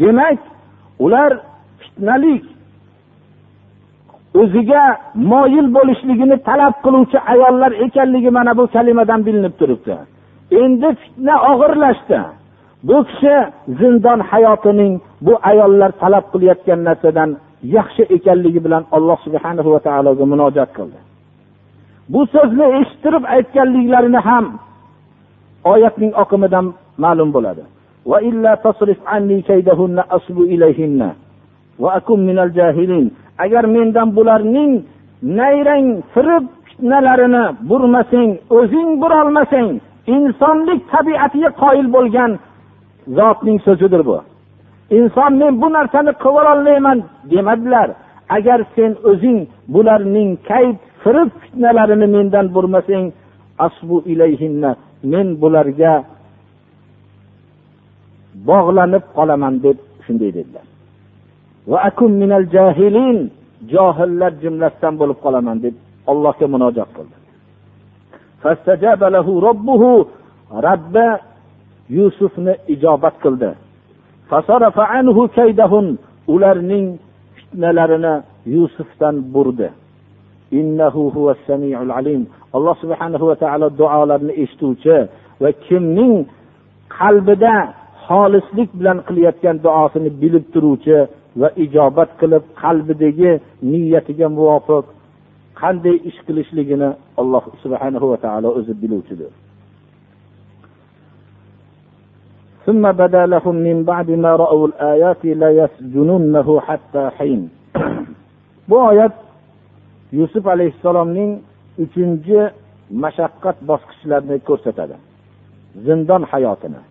[0.00, 0.38] Demak
[1.04, 1.30] ular
[1.80, 2.44] fitnalik
[4.40, 9.96] o'ziga moyil bo'lishligini talab qiluvchi ayollar ekanligi mana bu kalimadan bilinib turibdi.
[10.62, 12.20] Endi fitna og'irlashdi.
[12.88, 13.34] Bu kishi
[13.78, 14.94] zindon hayotining
[15.26, 17.30] bu ayollar talab qilayotgan narsadan
[17.76, 20.98] yaxshi ekanligi bilan alloh subhanahu va taologa munojat qildi.
[22.12, 24.46] Bu so'zni eshittirib aytganliklarini ham
[25.72, 26.66] oyatning oqimidan
[26.98, 27.62] ma'lum bo'ladi.
[33.44, 34.72] Agar mendan bularning
[35.22, 39.68] nayrang firib fitnalarini burmasang o'zing burolmasang
[40.14, 42.30] insonlik tabiatiga qoyil bo'lgan
[43.18, 44.16] zotning so'zidir bu.
[44.96, 46.98] Inson men bu narsani qilolmayman
[47.30, 47.88] demadilar.
[48.28, 53.12] Agar sen o'zing bularning kayf firib fitnalarini mendan burmasang
[53.66, 54.70] asbu ilayhinna
[55.12, 55.92] men bularga
[58.48, 60.66] bog'lanib qolaman deb shunday dedilar.
[61.70, 63.18] Va akum minal jahilin
[63.72, 65.74] johillar jumlasidan bo'lib qolaman deb
[66.10, 67.16] allohga munojat qildi.
[70.66, 71.06] Robbi
[71.96, 73.50] yusufni ijobat qildi.
[76.34, 76.86] Ularning
[77.54, 79.70] fitnalarini yusufdan burdi.
[82.56, 84.96] Alloh subhanahu va taolo duolarni eshituvchi
[85.42, 86.14] va kimning
[86.98, 87.54] qalbida
[88.06, 90.98] xolislik bilan qilayotgan duosini bilib turuvchi
[91.40, 93.32] va ijobat qilib qalbidagi
[93.70, 94.84] niyatiga muvofiq
[95.60, 96.88] qanday ish qilishligini
[97.20, 99.32] alloh subhanahu va taolo o'zi biluvchidir.
[102.65, 107.49] ثم بدا لهم من بعد ما رأوا الآيات ليسجننه حتى حين
[108.69, 109.15] bu oyat
[110.11, 111.31] yusuf alayhissalomning
[111.83, 112.39] uchinchi
[113.03, 114.95] mashaqqat bosqichlarini ko'rsatadi
[115.85, 116.81] zindon hayotini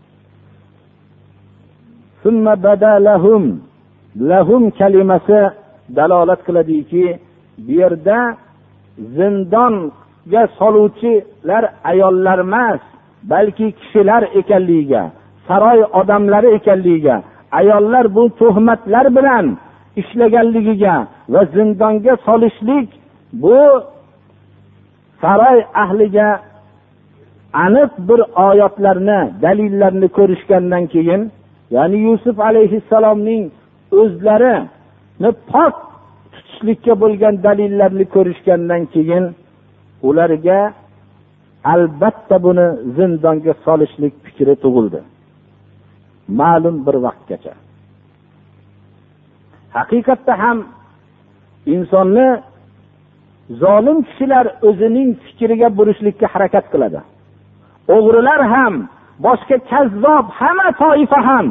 [4.31, 5.41] lahum kalimasi
[5.97, 7.05] dalolat qiladiki
[7.67, 8.19] bu yerda
[9.17, 12.81] zindonga soluvchilar ayollar emas
[13.33, 15.03] balki kishilar ekanligiga
[15.48, 17.16] saroy odamlari ekanligiga
[17.60, 19.46] ayollar bu tuhmatlar bilan
[20.02, 20.96] ishlaganligiga
[21.34, 22.88] va zindonga solishlik
[23.42, 23.58] bu
[25.22, 26.30] saroy ahliga
[27.66, 31.22] aniq bir oyatlarni dalillarni ko'rishgandan keyin
[31.76, 33.44] ya'ni yusuf alayhissalomning
[34.02, 35.76] o'zlarini pok
[36.34, 39.24] tutishlikka bo'lgan dalillarni ko'rishgandan keyin
[40.10, 40.60] ularga
[41.74, 45.00] albatta buni zindonga solishlik fikri tug'ildi.
[46.28, 47.54] Ma'lum bir vaqtgacha.
[49.78, 50.58] Haqiqatda ham
[51.76, 52.30] insonni
[53.64, 57.00] zolim kishilar o'zining fikriga burishlikka harakat qiladi.
[57.96, 58.74] O'g'rilar ham
[59.26, 61.46] boshqa kazzob hamma toifa ham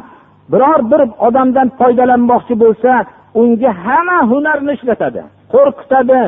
[0.53, 2.93] biror bir odamdan foydalanmoqchi bo'lsa
[3.41, 6.21] unga hamma hunarni ishlatadi qo'rqitadi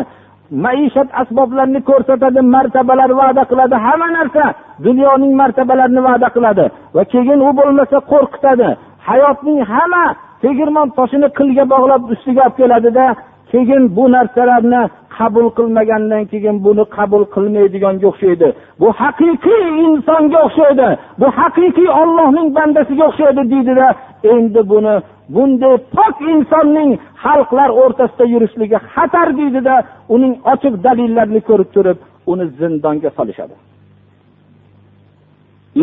[0.51, 4.45] maishat asboblarini ko'rsatadi martabalar va'da qiladi hamma narsa
[4.87, 6.65] dunyoning martabalarini va'da qiladi.
[6.95, 8.69] Va keyin u bo'lmasa qo'rqitadi.
[9.09, 10.05] Hayotning hamma
[10.43, 13.07] tegirmon toshini qilga bog'lab ustiga olib keladida
[13.51, 14.83] keyin bu narsalarni
[15.17, 18.49] qabul qilmagandan keyin buni qabul qilmaydiganga o'xshaydi.
[18.81, 20.89] Bu haqiqiy insonga o'xshaydi.
[21.21, 23.87] Bu haqiqiy ollohning bandasiga o'xshaydi deydida
[24.35, 24.95] endi buni
[25.35, 26.91] bunday pok insonning
[27.25, 29.75] xalqlar o'rtasida yurishligi xatar deydida
[30.15, 31.99] uning ochiq dalillarini ko'rib turib
[32.33, 33.55] uni zindonga solishadi.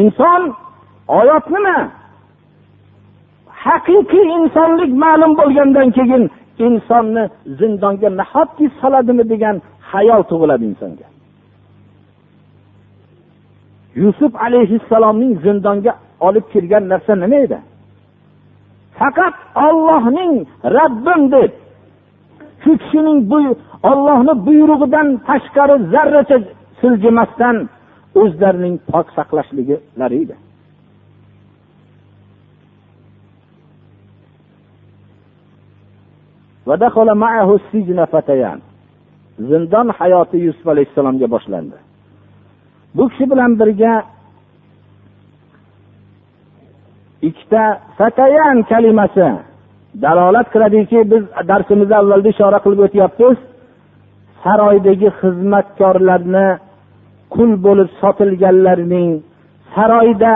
[0.01, 0.41] Inson
[1.19, 1.77] oyat nima?
[3.65, 6.23] Haqiqiy insonlik ma'lum bo'lgandan keyin
[6.69, 7.23] insonni
[7.59, 9.55] zindonga nahotki soladimi degan
[9.91, 11.07] hayol tug'iladi insonga.
[14.01, 15.91] Yusuf alayhissalomning zindonga
[16.27, 17.59] olib kirgan narsa nima edi?
[18.99, 19.35] Faqat
[19.67, 20.33] ollohning
[20.77, 21.51] rabbim deb
[22.63, 23.19] shu kishining
[23.91, 26.37] ollohni buyrug'idan tashqari zarracha
[26.79, 27.57] siljimasdan
[28.21, 30.35] o'zlarining pok saqlashliklari edi.
[39.49, 41.77] Zindon hayoti yusuf alayhissalomga boshlandi
[42.95, 43.93] bu kishi bilan birga
[47.27, 47.63] ikkita
[47.97, 49.27] fatayan kalimasi
[50.03, 53.37] dalolat qiladiki biz darsimizda avvalda ishora qilib o'tyapmiz
[54.43, 56.47] saroydagi xizmatkorlarni
[57.35, 59.09] qul bo'lib sotilganlarning
[59.75, 60.35] saroyda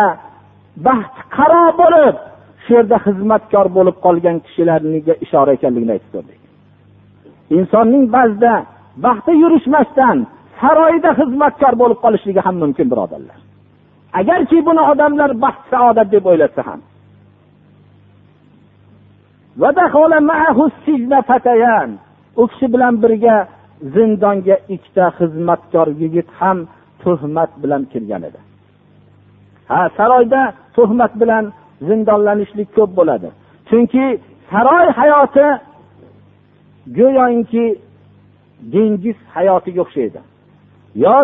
[0.88, 2.16] baxti qaro bo'lib
[2.66, 6.40] shu yerda xizmatkor bo'lib qolgan kishilarga ishora ekanligini aytib ko'rdik.
[7.58, 8.54] Insonning ba'zida
[9.06, 10.18] baxti yurishmasdan
[10.62, 13.40] saroyda xizmatkor bo'lib qolishligi ham mumkin birodarlar.
[14.20, 16.80] Agarki buni odamlar baxt saodat deb o'ylasa ham.
[22.42, 23.36] U kishi bilan birga
[23.96, 26.58] zindonga ikkita xizmatkor yigit ham
[27.04, 28.40] tuhmat bilan kirgan edi.
[29.70, 30.42] Ha saroyda
[30.76, 31.46] tuhmat bilan
[31.82, 33.30] zindonlanishlik ko'p bo'ladi.
[33.70, 34.06] Chunki
[34.52, 35.48] saroy hayoti
[36.98, 37.66] go'yoki
[38.74, 40.20] dengiz hayotiga o'xshaydi.
[41.04, 41.16] Yo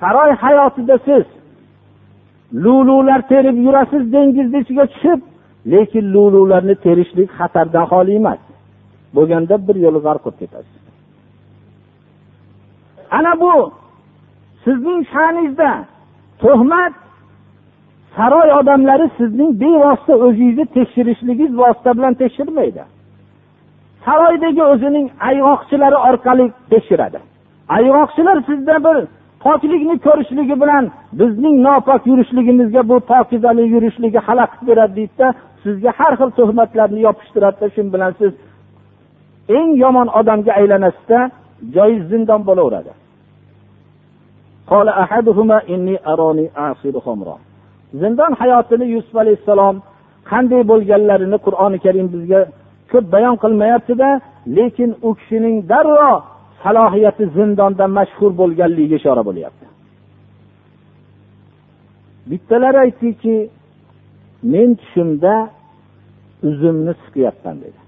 [0.00, 1.24] saroy hayotida siz
[2.64, 5.20] lulular terib yurasiz dengizni ichiga tushib
[5.72, 8.40] lekin lulularni terishlik xatardan xoli emas.
[9.16, 10.78] Bo'lganda bir yo'l g'arq bo'lib ketasiz.
[13.18, 13.54] Ana bu
[14.64, 15.70] sizning sha'ningizda
[16.42, 16.94] tuhmat
[18.18, 22.82] saroy odamlari sizning bevosita o'zingizni tekshirishligingiz vosita bilan tekshirmaydi.
[24.04, 27.18] Saroydagi o'zining ayg'oqchilari orqali tekshiradi.
[27.76, 28.96] Ayg'oqchilar sizda bir
[29.44, 30.84] poklikni ko'rishligi bilan
[31.20, 35.28] bizning nopok yurishligimizga bu pokizali yurishligi xalaqit beradi deydida
[35.62, 38.32] sizga har xil tuhmatlarni yopishtiradida shu bilan siz
[39.58, 41.20] eng yomon odamga aylanasizda
[41.76, 42.92] joyiz zindon bo'laveradi.
[48.02, 49.76] Zindon hayotini yusuf alayhissalom
[50.30, 52.40] qanday bo'lganlarini qur'oni karim bizga
[52.92, 54.08] ko'p bayon qilmayaptida
[54.56, 56.18] lekin u kishining darrov
[56.62, 59.64] salohiyati zindonda mashhur bo'lganligiga ishora bo'lyapti.
[62.30, 63.36] Bittalari aytdiki
[64.52, 65.34] men tushimda
[66.48, 67.80] uzumni siqyapman dedi.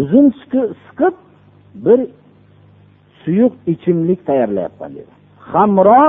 [0.00, 1.14] Uzum siqib
[1.84, 2.00] bir
[3.22, 5.12] suyuq ichimlik tayyorlayapman dedi.
[5.52, 6.04] Hamro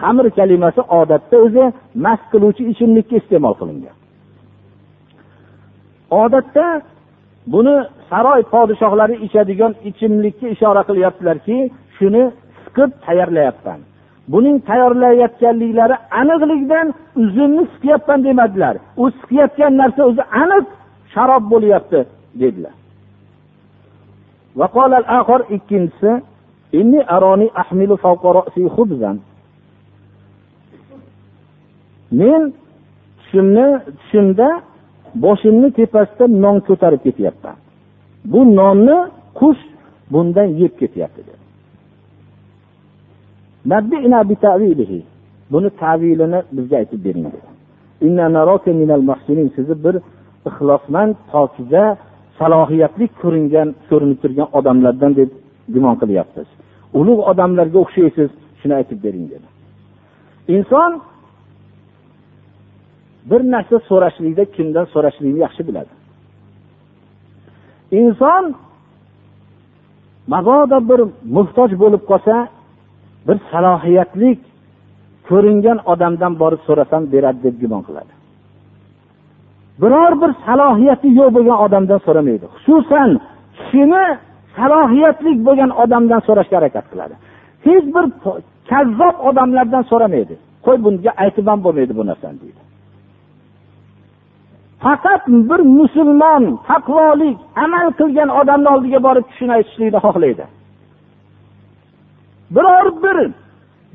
[0.00, 1.64] xamir kalimasi odatda o'zi
[2.04, 3.96] mast qiluvchi ichimlikka iste'mol qilingan.
[6.22, 6.66] Odatda
[7.52, 7.74] buni
[8.10, 11.56] saroy podshohlari ichadigan ichimlikka ishora qilyaptilarki
[11.96, 12.22] shuni
[12.64, 13.80] siqib tayyorlayapman.
[14.32, 16.86] Buning tayyorlayotganliklari aniqlikdan
[17.22, 18.74] uzumni siqyapman demadilar.
[19.02, 20.66] U siqayotgan narsa o'zi aniq
[21.12, 22.00] sharob bo'lyapti
[22.40, 22.74] dedilar.
[25.56, 26.10] Ikkinchisi
[32.10, 32.42] men
[33.18, 33.66] tushimni
[33.98, 34.48] tushimda
[35.24, 37.56] boshimni tepasidan non ko'tarib ketyapman.
[38.32, 38.98] Bu nonni
[39.38, 39.62] qush
[40.12, 41.22] bundan yeb ketyapti
[45.52, 47.26] buni tavilini bizga aytib bering
[49.56, 49.94] sizni bir
[50.48, 51.84] ixlosmand pokiza
[52.38, 55.30] salohiyatli ko'ringan ko'rinib turgan odamlardan deb
[55.74, 56.46] gumon qilyapsiz.
[56.98, 59.46] Ulug' odamlarga o'xshaysiz shuni aytib bering dedi.
[60.56, 60.90] Inson
[63.30, 65.92] bir narsa so'rashlikda kimdan so'rashlikni yaxshi biladi.
[68.00, 68.44] Inson
[70.32, 71.00] mabodo bir
[71.36, 72.34] muhtoj bo'lib qolsa
[73.26, 74.30] bir salohiyatli
[75.28, 78.12] ko'ringan odamdan borib so'rasam beradi deb gumon qiladi.
[79.82, 82.46] Biror bir salohiyati yo'q bo'lgan odamdan so'ramaydi.
[82.54, 83.10] Xususan
[83.56, 84.04] kishini
[84.56, 87.14] salohiyatli bo'lgan odamdan so'rashga harakat qiladi.
[87.66, 88.04] Hech bir
[88.70, 90.34] kazzob odamlardan so'ramaydi.
[90.66, 92.60] Qo'y bunga aytib ham bo'lmaydi bu narsani deydi.
[94.86, 100.44] Faqat bir musulmon taqvolik amal qilgan odamni oldiga borib tushini aytishlikni xohlaydi.
[102.56, 103.16] Biror bir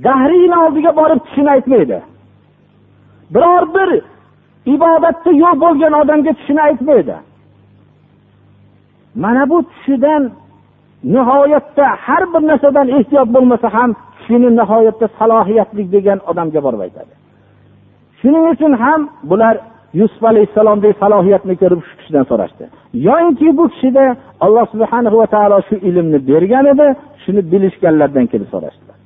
[0.06, 1.98] dahriyni oldiga borib tushini aytmaydi.
[3.34, 3.89] Biror bir
[4.76, 7.16] ibodatda yo'q bo'lgan odamga tushini aytmaydi.
[9.24, 10.24] Mana bu tushidan
[11.16, 17.14] nihoyatda har bir narsadan ehtiyot bo'lmasa ham tushini nihoyatda salohiyatli degan odamga borib aytadi.
[18.20, 19.56] Shuning uchun ham bular
[20.01, 22.64] yusuf alayhissalomdek salohiyatni ko'rib shu kishidan so'rashdi
[23.09, 24.05] yoinki bu kishida
[24.47, 26.87] alloh subhana va taolo shu ilmni bergan edi
[27.22, 28.97] shuni bilishganlardan kelib so'rashdilar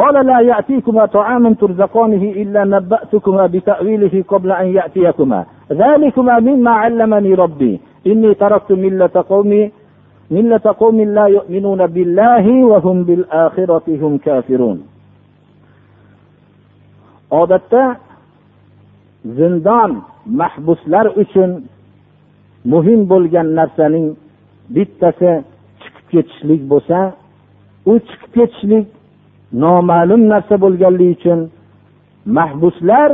[0.00, 5.40] قال لا يأتيكما طعام ترزقانه إلا نبأتكما بتأويله قبل أن يأتيكما
[5.72, 9.62] ذلكما مما علمني ربي إني تركت ملة قومي
[10.30, 14.78] ملة قوم لا يؤمنون بالله وهم بالآخرة هم كافرون
[17.30, 17.96] odatda
[19.37, 19.91] zindon
[20.41, 21.51] mahbuslar uchun
[22.71, 24.07] muhim bo'lgan narsaning
[24.75, 25.31] bittasi
[25.81, 26.97] chiqib ketishlik bo'lsa
[27.91, 28.85] u chiqib ketishlik
[29.63, 31.39] noma'lum narsa bo'lganligi uchun
[32.37, 33.11] mahbuslar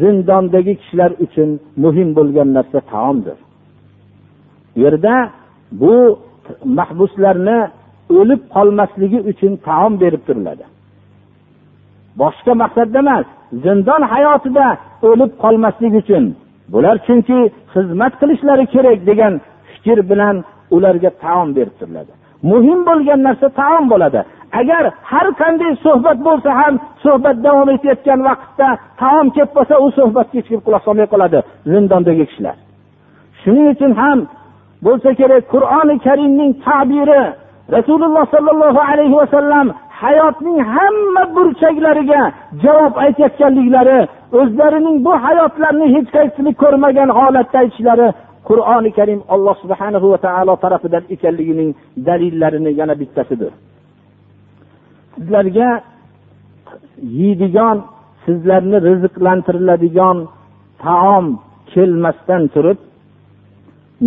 [0.00, 1.50] zindondagi kishilar uchun
[1.82, 3.38] muhim bo'lgan narsa taomdir.
[4.74, 5.14] Bu yerda
[5.80, 5.94] bu
[6.78, 7.58] mahbuslarni
[8.18, 10.64] o'lib qolmasligi uchun taom berib turiladi.
[12.20, 13.26] Boshqa maqsadda emas
[13.64, 14.66] zindon hayotida
[15.08, 16.24] o'lib qolmaslik uchun.
[16.72, 17.38] Bular chunki
[17.72, 19.34] xizmat qilishlari kerak degan
[19.70, 20.36] fikr bilan
[20.76, 22.12] ularga taom berib turiladi
[22.50, 24.20] muhim bo'lgan narsa taom bo'ladi.
[24.60, 28.68] Agar har qanday suhbat bo'lsa ham suhbat davom etayotgan vaqtda
[29.02, 31.38] taom kelib qolsa u suhbatga hech kim quloq solmay qoladi
[31.72, 32.56] zindondagi kishilar.
[33.42, 34.18] Shuning uchun ham
[34.86, 37.22] bo'lsa kerak qur'oni karimning tabiri
[37.76, 39.66] rasululloh sollallohu alayhi vasallam
[40.02, 42.22] hayotning hamma burchaklariga
[42.64, 43.98] javob aytayotganliklari
[44.40, 48.08] o'zlarining bu hayotlarni hech qaysini ko'rmagan holatda aytishlari
[48.48, 51.70] qur'oni karim alloh subhanahu va taolo tarafidan ekanligining
[52.08, 53.52] dalillarini yana bittasidir.
[55.14, 55.68] Sizlarga
[57.20, 57.76] yeydigan
[58.24, 60.18] sizlarni rizqlantiriladigan
[60.84, 61.26] taom
[61.72, 62.78] kelmasdan turib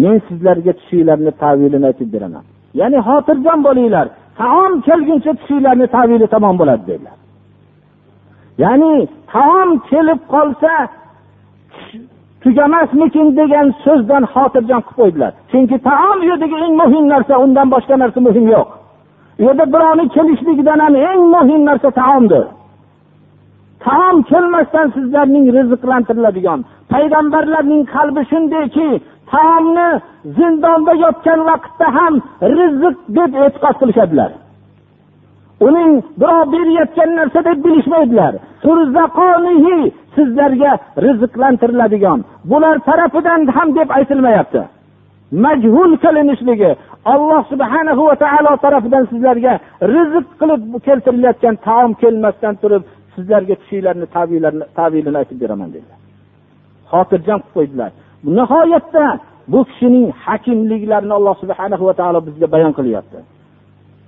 [0.01, 2.43] men sizlarga tushinglarni tavilini aytib beraman.
[2.79, 4.07] Ya'ni xotirjam bo'linglar.
[4.39, 7.17] Taom kelguncha tushinglarni tavili tamom bo'ladi dedilar.
[8.63, 8.93] Ya'ni
[9.33, 10.73] taom kelib qolsa
[12.43, 15.31] tugamasmikin degan so'zdan xotirjam qilib qo'ydilar.
[15.51, 18.67] Chunki taom u yerdagi eng muhim narsa undan boshqa narsa muhim yo'q.
[19.39, 22.45] U yerda birovni kelishligidan ham eng muhim narsa taomdir.
[23.85, 26.59] Taom kelmasdan sizlarning rizqlantiriladigan
[26.91, 28.87] payg'ambarlarning qalbi shundayki
[29.31, 29.89] taomni
[30.37, 32.13] zindonda yotgan vaqtda ham
[32.57, 34.31] rizq deb e'tiqod qilishadilar.
[35.67, 38.33] Uning birov berayotgan narsa deb bilishmaydilar.
[40.15, 40.71] Sizlarga
[41.05, 42.19] rizqlantiriladigan.
[42.51, 44.61] Bular tarafidan ham deb aytilmayapti.
[45.45, 46.71] Majhul qilinishligi
[47.13, 49.53] alloh subhanahu va taolo tarafidan sizlarga
[49.95, 52.83] rizq qilib keltirilayotgan taom kelmasdan turib
[53.15, 54.05] sizlarga tushinglarni
[54.77, 55.99] tavilini aytib beraman dedilar.
[56.91, 57.91] Xotirjam qilib qo'ydilar.
[58.37, 63.17] Nihoyatda bu kishining hakimliklarini alloh subhanahu va taolo bizga bayon qilyapti.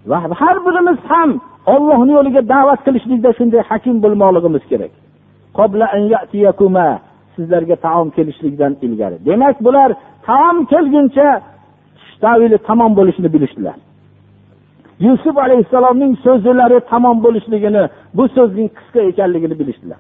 [0.10, 1.30] Va har birimiz ham
[1.74, 4.94] ollohni yo'liga da'vat qilishlikda shunday hakim bo'lmoqligimiz kerak.
[7.36, 9.18] Sizlarga taom kelishligidan ilgari.
[9.26, 9.90] Demak bular
[10.28, 11.28] taom kelguncha
[12.24, 13.78] tavili tamom bo'lishini bilishdilar.
[15.06, 17.84] Yusuf alayhissalomning so'zlari tamom bo'lishligini
[18.18, 20.00] bu so'zning qisqa ekanligini bilishdilar.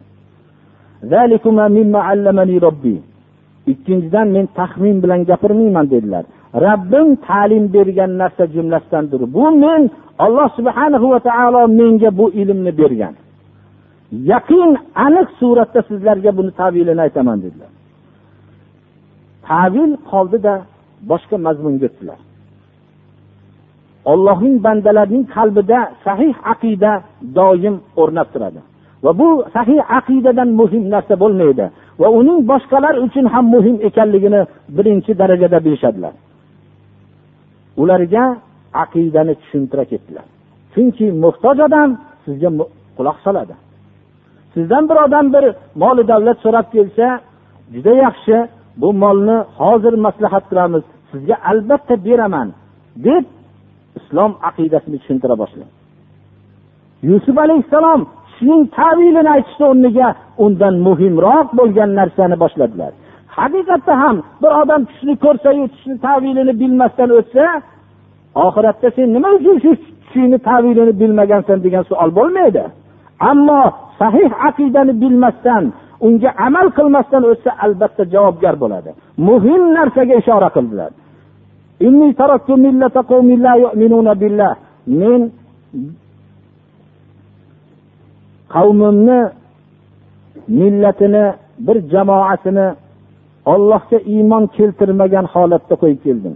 [3.72, 6.24] Ikkinchidan men taxmin bilan gapirmayman dedilar.
[6.68, 9.22] Rabbim ta'lim bergan narsa jumlasidandir.
[9.36, 9.82] Bu men
[10.26, 13.14] alloh subhanahu va taolo menga bu ilmni bergan.
[14.32, 14.70] Yaqin
[15.06, 17.72] aniq suratda sizlarga buni tavilini aytaman dedilar.
[19.48, 20.54] Tavil qoldida
[21.10, 22.20] boshqa mazmunga o'tdilar
[24.12, 26.92] ollohning bandalarining qalbida sahih aqida
[27.38, 28.62] doim o'rnab turadi.
[29.04, 31.66] Va bu sahih aqidadan muhim narsa bo'lmaydi.
[32.02, 34.42] Va uning boshqalar uchun ham muhim ekanligini
[34.78, 36.14] birinchi darajada bilishadilar.
[37.82, 38.24] Ularga
[38.84, 40.26] aqidani tushuntira ketdilar.
[40.74, 41.90] Chunki muhtoj odam
[42.26, 42.50] sizga
[42.98, 43.56] quloq soladi.
[44.54, 45.46] Sizdan bir odam bir
[45.84, 47.08] moli davlat so'rab kelsa
[47.74, 48.38] juda yaxshi
[48.82, 52.48] bu molni hozir maslahat qilamiz sizga albatta beraman
[53.08, 53.26] deb
[54.00, 55.72] islom aqidasini tushuntira boshladi.
[57.10, 58.02] Yusuf alayhissalom
[58.38, 60.08] shuning tavilini aytishni o'rniga
[60.46, 62.92] undan muhimroq bo'lgan narsani boshladilar.
[63.38, 67.46] Haqiqatda ham bir odam tushni ko'rsayu tushni tavilini bilmasdan o'tsa
[68.46, 69.72] oxiratda sen nima uchun shu
[70.04, 72.64] tushingni tavilini bilmagansan degan savol bo'lmaydi.
[73.32, 73.62] Ammo
[74.00, 75.64] sahih aqidani bilmasdan
[76.06, 78.90] unga amal qilmasdan o'tsa albatta javobgar bo'ladi.
[79.28, 80.92] Muhim narsaga ishora qildilar.
[85.02, 85.20] Men
[88.54, 89.20] qavmimni
[90.60, 91.26] millatini
[91.66, 92.68] bir jamoasini
[93.54, 96.36] ollohga iymon keltirmagan holatda qo'yib keldim.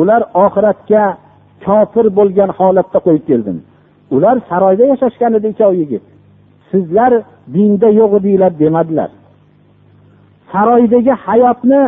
[0.00, 1.04] Ular oxiratga
[1.64, 3.58] kofir bo'lgan holatda qo'yib keldim.
[4.14, 6.04] Ular saroyda yashashgan edi ikkovi yigit.
[6.70, 7.12] Sizlar
[7.54, 9.10] dinda yo'q edinglar demadilar.
[10.52, 11.82] Saroydagi hayotni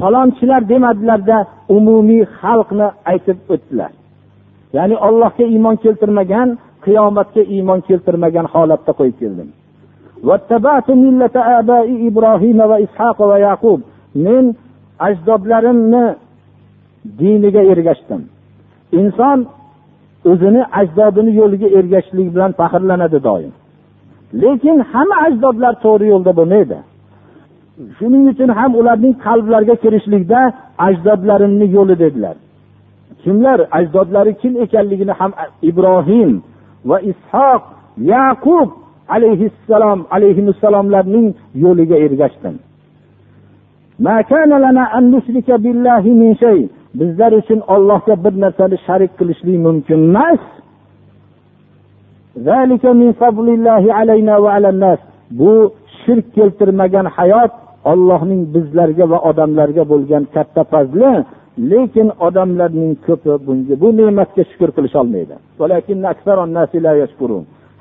[0.00, 1.38] falonchilar demadilarda
[1.76, 3.92] umumiy xalqni aytib o'tdilar.
[4.76, 6.48] Ya'ni allohga iymon keltirmagan
[6.84, 9.48] qiyomatga iymon keltirmagan holatda qo'yib keldim.
[14.24, 14.44] Men
[15.06, 16.04] ajdodlarimni
[17.20, 18.22] diniga ergashdim.
[19.00, 19.38] Inson
[20.30, 23.52] o'zini ajdodini yo'liga ergashishlik bilan faxrlanadi doim.
[24.42, 26.78] Lekin hamma ajdodlar to'g'ri yo'lda bo'lmaydi.
[27.96, 30.40] Shuning uchun ham ularning qalblariga kirishlikda
[30.86, 32.36] ajdodlarimni yo'li dedilar.
[33.22, 35.32] Kimlar ajdodlari kim ekanligini ham
[35.70, 36.30] ibrohim
[36.88, 37.62] va ishoq
[38.12, 38.68] yaqub
[39.14, 41.28] alayhissalom alayhissalomlarning
[41.64, 42.54] yo'liga ergashdim.
[47.00, 50.42] Bizlar uchun ollohga bir narsani sharik qilishlik mumkin emas.
[55.40, 55.52] Bu
[56.02, 57.52] shirk keltirmagan hayot
[57.92, 61.12] ollohning bizlarga va odamlarga bo'lgan katta fazli
[61.58, 65.34] lekin odamlarning ko'pi bunga bu ne'matga shukur qilisholmaydi.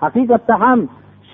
[0.03, 0.80] Haqiqatda ham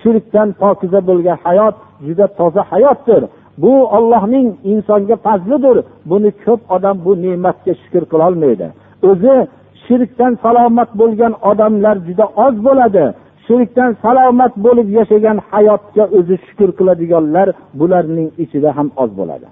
[0.00, 1.76] shirkdan pokiza bo'lgan hayot
[2.06, 3.22] juda toza hayotdir.
[3.62, 5.76] Bu ollohning insonga fazlidir.
[6.10, 8.66] Buni ko'p odam bu ne'matga shukur qilolmaydi.
[9.10, 9.36] O'zi
[9.84, 13.04] shirkdan salomat bo'lgan odamlar juda oz bo'ladi.
[13.46, 17.48] Shirkdan salomat bo'lib yashagan hayotga o'zi shukur qiladiganlar
[17.80, 19.48] bularning ichida ham oz bo'ladi.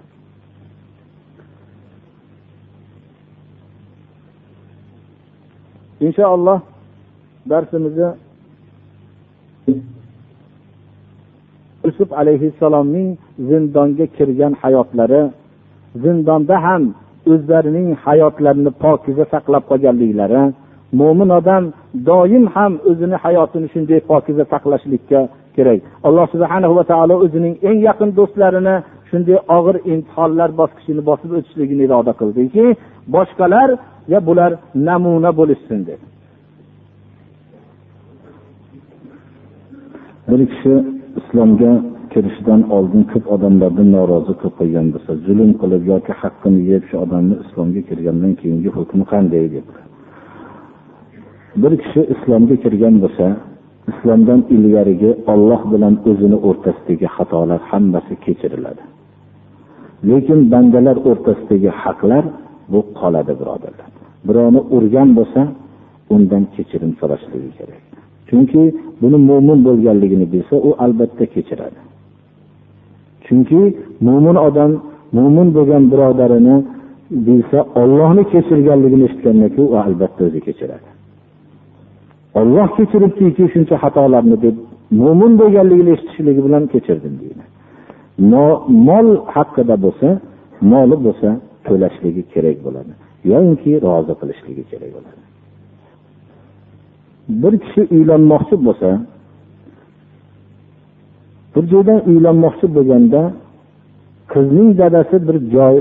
[6.00, 6.58] Inshaalloh
[7.50, 8.08] darsimizni
[11.84, 13.08] yusuf alayhissalomning
[13.48, 15.22] zindonga kirgan hayotlari
[16.02, 16.82] zindonda ham
[17.32, 20.42] o'zlarining hayotlarini pokiza saqlab qolganliklari
[21.00, 21.64] mo'min odam
[22.08, 25.20] doim ham o'zini hayotini shunday pokiza saqlashlikka
[25.56, 25.80] kerak.
[26.06, 28.76] Alloh subhana va taolo o'zining eng yaqin do'stlarini
[29.10, 32.64] shunday og'ir imtihonlar bosqichini bosib o'tishligini iroda qildiki
[33.14, 33.68] boshqalar
[34.12, 34.50] ya bular
[34.88, 36.00] namuna bo'lishsin deb.
[40.28, 40.74] Bir kishi
[41.20, 41.72] islomga
[42.12, 47.34] kirishidan oldin ko'p odamlardan norozi qilib qilgan bo'lsa zulm qilib yoki haqqini yeb shu odamni
[47.44, 49.66] islomga kirgandan keyingi hukmi qanday deb.
[51.62, 53.26] Bir kishi islomga kirgan bo'lsa
[53.90, 58.82] islomdan ilgarigi olloh bilan o'zini o'rtasidagi xatolar hammasi kechiriladi.
[60.08, 62.24] Lekin bandalar o'rtasidagi haqlar
[62.72, 63.85] bu qoladi birodarlar.
[64.28, 65.40] Birovni urgan bo'lsa
[66.14, 67.82] undan kechirim so'rashligi kerak.
[68.28, 68.62] Chunki
[69.00, 71.78] buni mo'min bo'lganligini bilsa u albatta kechiradi.
[73.26, 73.60] Chunki
[74.06, 74.70] mo'min odam
[75.16, 76.56] mo'min bo'lgan birodarini
[77.26, 80.88] bilsa ollohni kechirganligini eshitgandan keyin u albatta o'zi kechiradi.
[82.40, 84.56] Olloh kechiribdiki shuncha xatolarni deb
[85.00, 87.44] mo'min bo'lganligini eshitishligi bilan kechirdim deydi.
[88.88, 90.08] Mol haqida bo'lsa
[90.72, 91.28] moli bo'lsa
[91.66, 92.92] to'lashligi kerak bo'ladi.
[93.30, 95.22] Yoinki rozi qilishligi kerak bo'ladi.
[97.42, 98.90] Bir kishi uylanmoqchi bo'lsa
[101.54, 103.22] bir joydan uylanmoqchi bo'lganda
[104.32, 105.76] qizning dadasi bir joy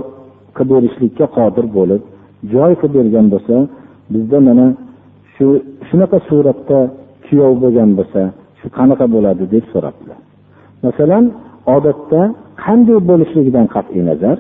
[0.58, 2.02] qilib berishlikka qodir bo'lib
[2.54, 3.56] joy qilib bergan bo'lsa
[4.14, 4.68] bizda mana
[5.36, 5.46] shu
[5.88, 6.80] shunaqa suratda
[7.26, 8.22] kuyov bo'lgan bo'lsa
[8.60, 10.20] shu qanaqa bo'ladi deb so'rabdilar.
[10.86, 11.24] Masalan
[11.76, 12.22] odatda
[12.64, 14.38] qanday bo'lishligidan qat'iy nazar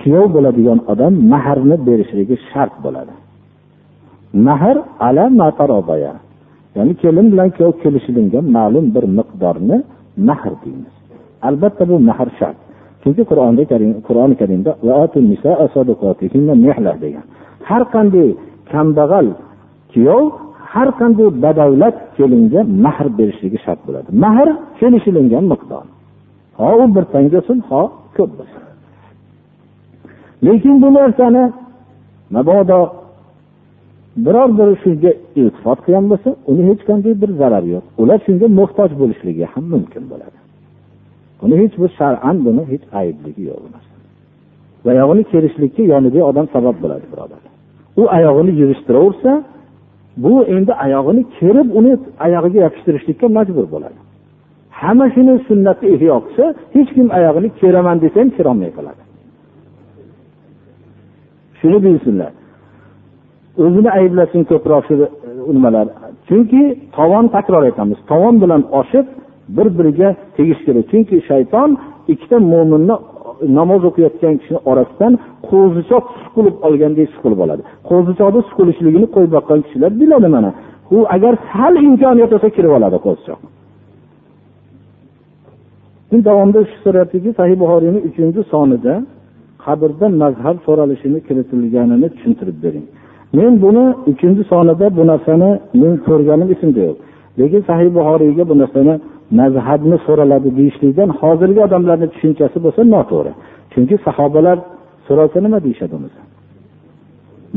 [0.00, 3.14] kuyov bo'ladigan odam mahrni berishligi shart bo'ladi.
[4.46, 4.76] Mahr
[5.06, 6.14] ala mataroboya
[6.76, 9.76] ya'ni kelin bilan kuyov kelishilingan ma'lum bir miqdorni
[10.28, 10.94] mahr deymiz.
[11.48, 12.58] Albatta bu mahr shart.
[13.02, 14.70] Chunki qur'oni karim qur'oni karimda
[17.04, 17.24] degan.
[17.68, 18.28] Har qanday
[18.72, 19.26] kambag'al
[19.92, 20.24] kuyov
[20.72, 24.08] har qanday badavlat kelinga mahr berishligi shart bo'ladi.
[24.24, 24.48] Mahr
[24.78, 25.84] kelishilingan miqdor.
[26.60, 27.82] Ho u bir tanga bo'lsin ho
[28.16, 28.69] ko'p bo'lsin.
[30.46, 31.44] Lekin bu narsani
[32.34, 32.80] mabodo
[34.24, 35.10] biror biri shunga
[35.40, 37.84] iltifot qilgan bo'lsa uni hech qanday bir zarari yo'q.
[38.02, 40.38] Ular shunga muhtoj bo'lishligi ham mumkin bo'ladi.
[41.44, 43.62] Uni hech bir shar'an buni hech aybligi yo'q
[44.88, 47.42] oyog'ini kerishlikka yonidagi odam sabab bo'ladi birodar.
[48.00, 49.32] U oyog'ini yig'ishtiraversa
[50.24, 51.92] bu endi oyog'ini kerib uni
[52.26, 53.98] oyog'iga yopishtirishlikka majbur bo'ladi.
[54.80, 58.99] Hamma shuni sunnatni ihyo qilsa hech kim oyog'ini keraman desa ham kerolmay qoladi.
[61.60, 62.32] Shuni bilsinlar.
[63.64, 65.08] O'zini ayblasin ko'proq shu e,
[65.56, 65.86] nimalar?
[66.28, 66.62] Chunki
[66.96, 67.98] tovon takror aytamiz.
[68.10, 69.06] Tovon bilan oshib
[69.56, 70.84] bir biriga tegish kerak.
[70.92, 71.70] Chunki shayton
[72.12, 73.00] ikkita mo'minni e,
[73.58, 75.12] namoz o'qiyotgan kishini orasidan
[75.50, 77.62] qo'zichoq suqilib olgandek suqilib oladi.
[77.90, 80.50] Qo'zichoqni suqilishligini qo'yib boqqan kishilar biladi mana.
[80.96, 83.40] U agar sal imkoniyat bo'lsa kirib oladi qo'zichoq.
[86.28, 88.94] Davomida shu so'rayaptiki sahih buxoriyni uchinchi sonida
[89.64, 92.86] qabrda mazhab so'ralishini kiritilganini tushuntirib bering.
[93.38, 95.50] Men buni uchinchi sonida bu narsani
[95.80, 96.98] men ko'rganim esimda yo'q.
[97.40, 98.94] Lekin sahih buxoriyga bu narsani
[99.40, 103.32] mazhabni so'raladi deyishlikdan hozirgi odamlarni tushunchasi bo'lsa noto'g'ri.
[103.72, 104.58] Chunki sahobalar
[105.06, 106.20] so'ralsa nima deyishadi unisi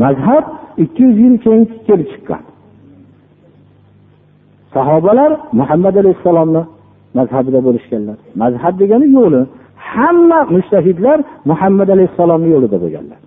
[0.04, 0.44] mazhab
[0.84, 2.42] ikki yuz yil keyin kelib chiqqan.
[4.76, 6.64] Sahobalar muhammad alayhissalomni
[7.18, 8.18] mazhabida bo'lishganlar.
[8.44, 9.42] Mazhab degani yo'li.
[9.92, 11.18] Hamma mushtahidlar
[11.50, 13.20] muhammad alayhissalomni yo'lida bo'lganlar.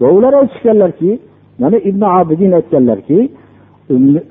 [0.00, 1.10] Va ular aytishganlarki
[1.62, 3.18] mana ibn abidin aytganlarki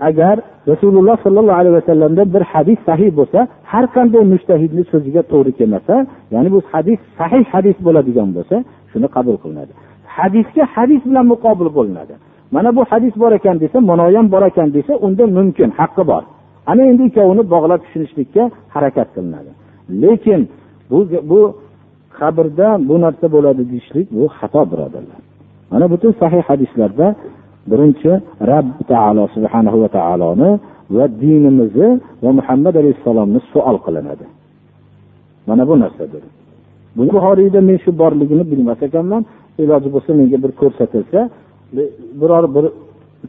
[0.09, 0.35] agar
[0.71, 3.39] rasululloh sollallohu alayhi vasallamda bir hadis sahih bo'lsa
[3.71, 5.95] har qanday mushtahidni so'ziga to'g'ri kelmasa
[6.33, 8.55] ya'ni bu hadis sahih hadis bo'ladigan bo'lsa
[8.91, 9.73] shuni qabul qilinadi.
[10.17, 12.13] Hadisga hadis bilan muqobil bo'linadi.
[12.55, 16.23] Mana bu hadis bor ekan desa manoyam ham bor ekan desa unda mumkin haqqi bor.
[16.71, 18.43] Ana endi ikkovini bog'lab tushunishlikka
[18.75, 19.51] harakat qilinadi.
[20.03, 20.41] Lekin
[20.89, 20.97] bu
[21.31, 21.39] bu
[22.17, 25.19] qabrda bu narsa bo'ladi deyishlik bu xato birodarlar.
[25.71, 27.07] Mana butun sahih hadislarda
[27.71, 28.11] birinchi
[28.51, 30.49] rabb taolo subhanahu va taoloni
[30.95, 31.89] va dinimizni
[32.23, 34.25] va muhammad alayhissalomni suol qilinadi.
[35.47, 36.23] Mana bu narsadir.
[36.95, 39.21] Bu buxoriyda men shu borligini bilmas ekanman.
[39.63, 41.19] Iloji bo'lsa menga bir ko'rsatilsa
[42.21, 42.65] biror bir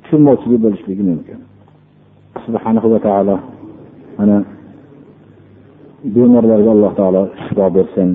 [0.03, 1.39] tushunmovchilik bo'lishligi mumkin.
[2.47, 3.37] Subhanahu va taolo
[4.19, 4.37] mana
[6.15, 8.11] bemorlarga alloh taolo shifo bersin.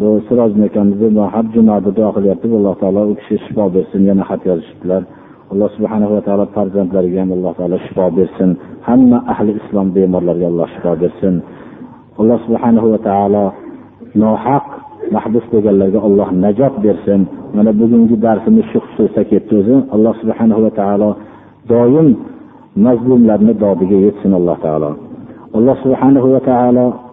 [0.00, 4.40] Bu sirojin akamizni har jumada duo qilyapmiz alloh taolo u kishi shifo bersin yana xat
[4.48, 5.02] yozishibdilar.
[5.52, 8.50] Alloh subhanahu va taolo farzandlariga ham alloh taolo shifo bersin.
[8.88, 11.34] Hamma ahli islom bemorlarga alloh shifo bersin.
[12.20, 13.44] Alloh subhanahu va taolo
[14.22, 14.66] nohaq
[15.14, 17.20] mahbus bo'lganlarga alloh najot bersin.
[17.56, 19.76] Mana bugungi darsimiz shu xususda ketdi o'zi.
[19.94, 21.10] Alloh subhanahu va taolo
[21.70, 22.08] doim
[22.86, 24.92] mazlumlarni dodiga yetsin alloh taolo.
[25.54, 27.09] Alloh subhanahu va taolo